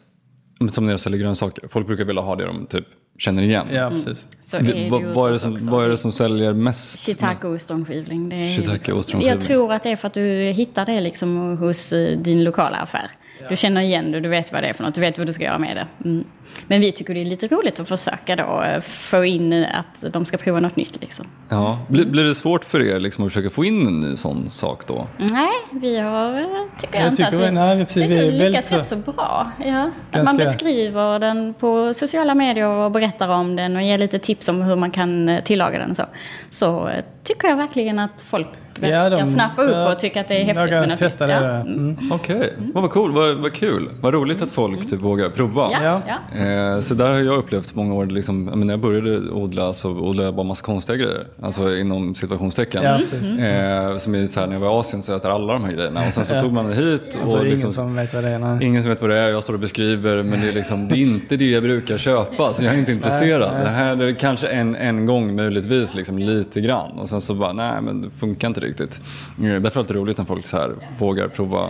som 0.72 0.86
när 0.86 0.92
jag 0.92 1.00
säljer 1.00 1.20
grönsaker, 1.20 1.68
folk 1.68 1.86
brukar 1.86 2.04
vilja 2.04 2.22
ha 2.22 2.36
det 2.36 2.44
de 2.44 2.66
typ 2.66 2.84
känner 3.18 3.42
igen. 3.42 3.66
Ja, 3.72 3.90
precis. 3.90 4.26
Så 4.46 4.56
är 4.56 4.90
vad, 4.90 5.02
vad, 5.02 5.28
är 5.28 5.32
det 5.32 5.38
som, 5.38 5.58
vad 5.60 5.84
är 5.84 5.88
det 5.88 5.98
som 5.98 6.12
säljer 6.12 6.52
mest? 6.52 6.98
Shiitake 7.06 7.46
ostronskivling. 7.46 8.32
Är- 8.32 8.56
Shiitake 8.56 8.92
ostronskivling. 8.92 9.28
Jag 9.28 9.40
tror 9.40 9.72
att 9.72 9.82
det 9.82 9.90
är 9.90 9.96
för 9.96 10.06
att 10.06 10.14
du 10.14 10.22
hittar 10.56 10.86
det 10.86 11.00
liksom 11.00 11.58
hos 11.58 11.92
eh, 11.92 12.18
din 12.18 12.44
lokala 12.44 12.76
affär. 12.76 13.10
Du 13.48 13.56
känner 13.56 13.80
igen 13.80 14.12
det, 14.12 14.20
du 14.20 14.28
vet 14.28 14.52
vad 14.52 14.62
det 14.62 14.68
är 14.68 14.72
för 14.72 14.84
något, 14.84 14.94
du 14.94 15.00
vet 15.00 15.18
vad 15.18 15.26
du 15.26 15.32
ska 15.32 15.44
göra 15.44 15.58
med 15.58 15.76
det. 15.76 16.08
Mm. 16.08 16.24
Men 16.66 16.80
vi 16.80 16.92
tycker 16.92 17.14
det 17.14 17.20
är 17.20 17.24
lite 17.24 17.48
roligt 17.48 17.80
att 17.80 17.88
försöka 17.88 18.36
då 18.36 18.62
eh, 18.62 18.80
få 18.80 19.24
in 19.24 19.52
att 19.64 20.12
de 20.12 20.24
ska 20.24 20.36
prova 20.36 20.60
något 20.60 20.76
nytt 20.76 21.00
liksom. 21.00 21.26
Ja. 21.48 21.78
Blir, 21.88 22.04
blir 22.04 22.24
det 22.24 22.34
svårt 22.34 22.64
för 22.64 22.82
er 22.82 23.00
liksom, 23.00 23.26
att 23.26 23.32
försöka 23.32 23.50
få 23.50 23.64
in 23.64 23.86
en 23.86 24.00
ny 24.00 24.16
sån 24.16 24.50
sak 24.50 24.86
då? 24.86 25.06
Nej, 25.16 25.48
vi 25.72 25.98
har, 25.98 26.40
eh, 26.40 26.46
tycker 26.78 26.94
jag, 26.94 27.02
Jag 27.02 27.08
inte 27.12 27.24
tycker 27.24 27.42
att 27.42 27.48
vi, 27.48 27.52
nej, 27.54 27.84
precis, 27.84 28.02
tycker 28.02 28.08
vi 28.08 28.26
är 28.28 28.32
vi 28.32 28.38
lyckas 28.38 28.68
så- 28.68 28.76
rätt 28.76 28.86
så 28.86 28.96
bra. 28.96 29.50
Ja. 29.64 29.90
Att 30.10 30.24
man 30.24 30.36
beskriver 30.36 31.18
den 31.18 31.54
på 31.54 31.94
sociala 31.94 32.34
medier 32.34 32.68
och 32.68 32.90
berättar 32.90 33.28
om 33.28 33.56
den 33.56 33.76
och 33.76 33.82
ger 33.82 33.98
lite 33.98 34.18
tips 34.18 34.48
om 34.48 34.62
hur 34.62 34.76
man 34.76 34.90
kan 34.90 35.28
eh, 35.28 35.42
tillaga 35.44 35.78
den 35.78 35.94
så. 35.94 36.04
Så 36.50 36.90
tycker 37.22 37.48
jag 37.48 37.56
verkligen 37.56 37.98
att 37.98 38.22
folk 38.22 38.48
verkar 38.80 39.10
de- 39.10 39.26
snappa 39.30 39.62
upp 39.62 39.70
ja, 39.72 39.92
och 39.92 39.98
tycka 39.98 40.20
att 40.20 40.28
det 40.28 40.34
är 40.40 40.44
häftigt 40.44 40.70
med 40.70 40.88
något 40.88 40.98
testar 40.98 41.26
nytt. 41.26 41.36
det. 41.36 41.42
Ja. 41.46 41.54
Mm. 41.60 41.78
Mm. 41.98 42.12
Okej, 42.12 42.52
vad 42.74 42.82
vad 42.82 42.92
cool, 42.92 43.12
vad, 43.12 43.36
vad 43.36 43.52
kul. 43.52 43.88
Vad 44.00 44.14
roligt 44.14 44.42
att 44.42 44.50
folk 44.50 44.90
typ 44.90 45.00
vågar 45.00 45.28
prova. 45.30 45.68
Ja, 45.72 46.00
Ja. 46.06 46.18
ja. 46.38 46.44
Eh, 46.74 46.80
så 46.80 46.94
där 46.94 47.10
har 47.10 47.18
jag 47.18 47.36
upplevt 47.38 47.74
många 47.74 47.94
år, 47.94 48.06
liksom, 48.06 48.46
jag 48.48 48.58
menar, 48.58 48.64
när 48.66 48.72
jag 48.72 48.80
började 48.80 49.30
odla 49.30 49.72
så 49.72 49.90
odlade 49.90 50.28
jag 50.28 50.34
bara 50.34 50.46
massa 50.46 50.64
konstiga 50.64 50.96
grejer. 50.96 51.24
Alltså 51.42 51.76
inom 51.76 52.14
situationstecken. 52.14 52.82
Ja, 52.82 52.96
precis. 52.98 53.38
Eh, 53.38 53.96
som 53.98 54.14
är 54.14 54.26
så 54.26 54.40
här, 54.40 54.46
när 54.46 54.54
jag 54.54 54.60
var 54.60 54.68
i 54.76 54.80
Asien 54.80 55.02
så 55.02 55.16
äter 55.16 55.30
alla 55.30 55.52
de 55.52 55.64
här 55.64 55.72
grejerna. 55.72 56.00
Och 56.06 56.12
sen 56.14 56.24
så 56.24 56.34
Ja. 56.34 56.40
tog 56.40 56.52
man 56.52 56.66
det 56.66 56.74
hit. 56.74 57.18
Alltså, 57.22 57.36
och 57.36 57.42
ingen 57.42 57.52
liksom, 57.52 57.70
som 57.70 57.96
vet 57.96 58.14
vad 58.14 58.24
det 58.24 58.30
är. 58.30 58.38
Nej. 58.38 58.64
Ingen 58.66 58.82
som 58.82 58.88
vet 58.90 59.00
vad 59.00 59.10
det 59.10 59.18
är, 59.18 59.28
jag 59.28 59.42
står 59.42 59.54
och 59.54 59.60
beskriver 59.60 60.22
men 60.22 60.40
det 60.40 60.48
är, 60.48 60.52
liksom, 60.52 60.88
det 60.88 60.94
är 60.94 60.98
inte 60.98 61.36
det 61.36 61.50
jag 61.50 61.62
brukar 61.62 61.98
köpa 61.98 62.54
så 62.54 62.64
jag 62.64 62.74
är 62.74 62.78
inte 62.78 62.92
intresserad. 62.92 63.50
nej. 63.54 63.64
Det 63.64 63.70
här 63.70 64.02
är 64.02 64.12
kanske 64.12 64.46
en, 64.48 64.76
en 64.76 65.06
gång 65.06 65.36
möjligtvis 65.36 65.94
liksom, 65.94 66.18
lite 66.18 66.60
grann 66.60 66.90
och 66.98 67.08
sen 67.08 67.20
så 67.20 67.34
bara 67.34 67.52
nej 67.52 67.82
men 67.82 68.02
det 68.02 68.08
funkar 68.18 68.48
inte 68.48 68.60
riktigt. 68.64 69.00
Eh, 69.38 69.42
Därför 69.42 69.56
är 69.56 69.60
det 69.70 69.76
alltid 69.78 69.96
roligt 69.96 70.18
när 70.18 70.24
folk 70.24 70.46
så 70.46 70.56
här 70.56 70.70
vågar 70.98 71.28
prova. 71.28 71.66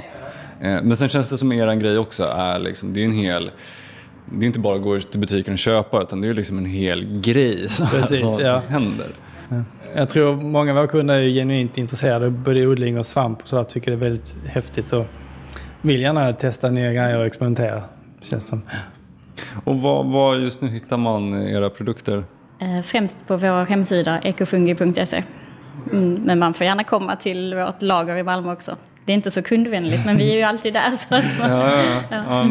Eh, 0.61 0.83
Men 0.83 0.97
sen 0.97 1.09
känns 1.09 1.31
det 1.31 1.39
som 1.39 1.53
er 1.53 1.75
grej 1.75 1.99
också 1.99 2.25
är 2.25 2.59
liksom, 2.59 2.93
det 2.95 3.01
är 3.01 3.05
en 3.05 3.13
hel 3.13 3.51
det 4.33 4.45
är 4.45 4.47
inte 4.47 4.61
bara 4.61 4.77
att 4.77 4.83
gå 4.83 5.01
till 5.01 5.21
butiken 5.21 5.53
och 5.53 5.59
köpa 5.59 6.03
utan 6.03 6.21
det 6.21 6.29
är 6.29 6.35
liksom 6.35 6.59
en 6.59 6.67
hel 6.67 7.21
grej 7.21 7.69
som, 7.69 7.87
Precis, 7.87 8.21
som 8.21 8.39
ja. 8.41 8.63
händer. 8.69 9.07
Jag 9.97 10.09
tror 10.09 10.37
många 10.37 10.71
av 10.71 10.77
våra 10.77 10.87
kunder 10.87 11.15
är 11.23 11.29
genuint 11.29 11.79
intresserade 11.79 12.27
av 12.27 12.33
både 12.33 12.67
odling 12.67 12.99
och 12.99 13.07
svamp 13.07 13.43
och 13.43 13.49
så 13.49 13.57
jag 13.57 13.69
tycker 13.69 13.91
det 13.91 13.97
är 13.97 14.01
väldigt 14.01 14.37
häftigt 14.47 14.93
och 14.93 15.07
vill 15.83 16.01
gärna 16.01 16.33
testa 16.33 16.71
nya 16.71 16.93
grejer 16.93 17.19
och 17.19 17.27
experimentera. 17.27 17.83
Känns 18.21 18.45
det 18.45 18.49
som. 18.49 18.63
Och 19.65 19.79
vad, 19.81 20.07
vad 20.07 20.41
just 20.41 20.61
nu 20.61 20.69
hittar 20.69 20.97
man 20.97 21.43
era 21.49 21.71
produkter? 21.71 22.25
Eh, 22.61 22.83
Främst 22.83 23.27
på 23.27 23.37
vår 23.37 23.65
hemsida 23.67 24.21
ekofungi.se. 24.21 25.23
Mm, 25.93 26.15
men 26.25 26.39
man 26.39 26.55
får 26.55 26.67
gärna 26.67 26.85
komma 26.85 27.17
till 27.17 27.55
vårt 27.55 27.83
lager 27.83 28.17
i 28.17 28.23
Malmö 28.23 28.53
också. 28.53 28.77
Det 29.05 29.13
är 29.13 29.15
inte 29.15 29.31
så 29.31 29.43
kundvänligt 29.43 30.07
men 30.07 30.17
vi 30.17 30.33
är 30.33 30.37
ju 30.37 30.43
alltid 30.43 30.73
där. 30.75 30.91
Så 30.91 31.15
att 31.15 31.25
man, 31.41 31.51
Ja, 31.51 31.71
ja, 31.77 32.03
ja. 32.11 32.25
ja 32.29 32.45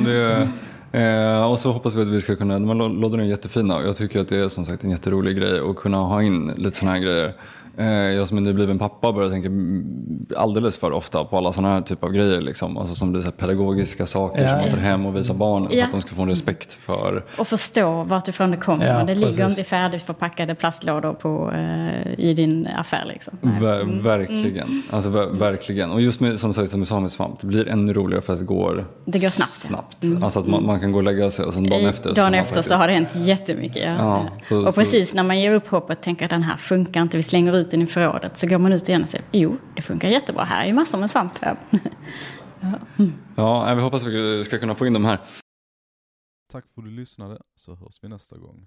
det, 0.91 0.99
eh, 0.99 1.51
och 1.51 1.59
så 1.59 1.71
hoppas 1.71 1.95
vi 1.95 2.01
att 2.01 2.07
vi 2.07 2.21
ska 2.21 2.35
kunna, 2.35 2.53
de 2.53 2.67
här 2.67 2.75
lå- 2.75 2.99
lådorna 3.01 3.23
är 3.23 3.27
jättefina 3.27 3.75
och 3.75 3.83
jag 3.83 3.97
tycker 3.97 4.21
att 4.21 4.29
det 4.29 4.37
är 4.37 4.49
som 4.49 4.65
sagt 4.65 4.83
en 4.83 4.89
jätterolig 4.89 5.37
grej 5.37 5.59
att 5.69 5.75
kunna 5.75 5.97
ha 5.97 6.21
in 6.21 6.51
lite 6.57 6.77
sådana 6.77 6.95
här 6.95 7.03
grejer. 7.03 7.33
Eh, 7.77 7.85
jag 7.87 8.27
som 8.27 8.37
är 8.37 8.41
nybliven 8.41 8.79
pappa 8.79 9.11
börjar 9.13 9.29
tänka 9.29 9.47
mm, 9.47 10.25
alldeles 10.37 10.77
för 10.77 10.91
ofta 10.91 11.23
på 11.25 11.37
alla 11.37 11.53
sådana 11.53 11.73
här 11.73 11.81
typer 11.81 12.07
av 12.07 12.13
grejer. 12.13 12.41
Liksom. 12.41 12.77
Alltså 12.77 12.95
som 12.95 13.11
blir 13.11 13.21
så 13.21 13.25
här 13.25 13.31
pedagogiska 13.31 14.05
saker 14.05 14.43
Ja, 14.43 14.49
som 14.49 14.59
man 14.59 14.69
tar 14.69 14.77
hem 14.77 15.05
och 15.05 15.15
visar 15.17 15.33
barnen 15.33 15.69
så 15.69 15.75
Ja. 15.75 15.85
att 15.85 15.91
de 15.91 16.01
ska 16.01 16.15
få 16.15 16.21
en 16.21 16.29
respekt 16.29 16.73
för. 16.73 17.23
och 17.37 17.47
förstå 17.47 18.03
vartifrån 18.03 18.51
det 18.51 18.57
kommer. 18.57 18.85
Ja, 18.85 19.03
det 19.03 19.15
ligger 19.15 19.27
precis. 19.27 19.57
inte 19.59 19.69
färdigförpackade 19.69 20.55
plastlådor 20.55 21.13
på, 21.13 21.51
eh, 21.51 22.19
i 22.19 22.33
din 22.33 22.67
affär. 22.77 23.05
Liksom. 23.07 23.37
Ver, 23.41 24.01
verkligen. 24.01 24.83
Alltså 24.91 25.09
ver, 25.09 25.25
verkligen. 25.25 25.91
Och 25.91 26.01
just 26.01 26.19
med, 26.19 26.39
som 26.39 26.53
sagt 26.53 26.71
som 26.71 26.79
med 27.01 27.11
svamp, 27.11 27.41
det 27.41 27.47
blir 27.47 27.67
ännu 27.67 27.93
roligare 27.93 28.21
för 28.21 28.33
att 28.33 28.39
det 28.39 28.45
går 28.45 28.85
Det 29.05 29.19
går 29.19 29.29
snabbt. 29.29 29.97
Alltså 30.23 30.39
att 30.39 30.47
man, 30.47 30.65
man 30.65 30.79
kan 30.79 30.91
gå 30.91 30.97
och 30.97 31.03
lägga 31.03 31.31
sig 31.31 31.45
och 31.45 31.53
sen 31.53 31.69
dagen 31.69 31.81
I- 31.81 31.85
efter. 31.85 32.09
så 32.09 32.15
dagen 32.15 32.23
har 32.25 32.31
man 32.31 32.39
efter 32.39 32.61
så 32.61 32.73
har 32.73 32.87
det 32.87 32.93
hänt 32.93 33.15
jättemycket. 33.15 33.83
Ja. 33.85 33.95
Ja, 33.99 34.25
så- 34.41 34.65
och 34.65 34.73
så- 34.73 34.79
precis 34.81 35.13
när 35.13 35.23
man 35.23 35.39
ger 35.39 35.51
upp 35.53 35.67
hoppet 35.67 35.97
och 35.97 36.03
tänker 36.03 36.25
att 36.25 36.29
den 36.31 36.43
här 36.43 36.57
funkar 36.57 37.01
inte, 37.01 37.17
vi 37.17 37.23
slänger 37.23 37.57
ut 37.57 37.62
den 37.71 37.81
i 37.81 37.87
förrådet. 37.87 38.37
Så 38.39 38.47
går 38.47 38.57
man 38.57 38.73
ut 38.73 38.89
igen 38.89 39.03
och 39.03 39.09
säger, 39.09 39.25
jo, 39.31 39.57
det 39.75 39.81
funkar 39.81 40.07
jättebra, 40.07 40.43
här 40.43 40.63
är 40.63 40.67
ju 40.67 40.73
massor 40.73 40.97
med 40.97 41.11
svamp. 41.11 41.33
Ja. 41.41 41.55
Ja, 43.35 43.73
vi 43.75 43.81
hoppas 43.81 44.01
att 44.03 44.07
vi 44.07 44.43
ska 44.43 44.59
kunna 44.59 44.75
få 44.75 44.87
in 44.87 44.93
de 44.93 45.05
här. 45.05 45.19
Tack 46.51 46.65
för 46.73 46.81
att 46.81 46.85
du 46.85 46.91
lyssnade 46.91 47.37
så 47.55 47.75
hörs 47.75 47.99
vi 48.01 48.09
nästa 48.09 48.37
gång. 48.37 48.61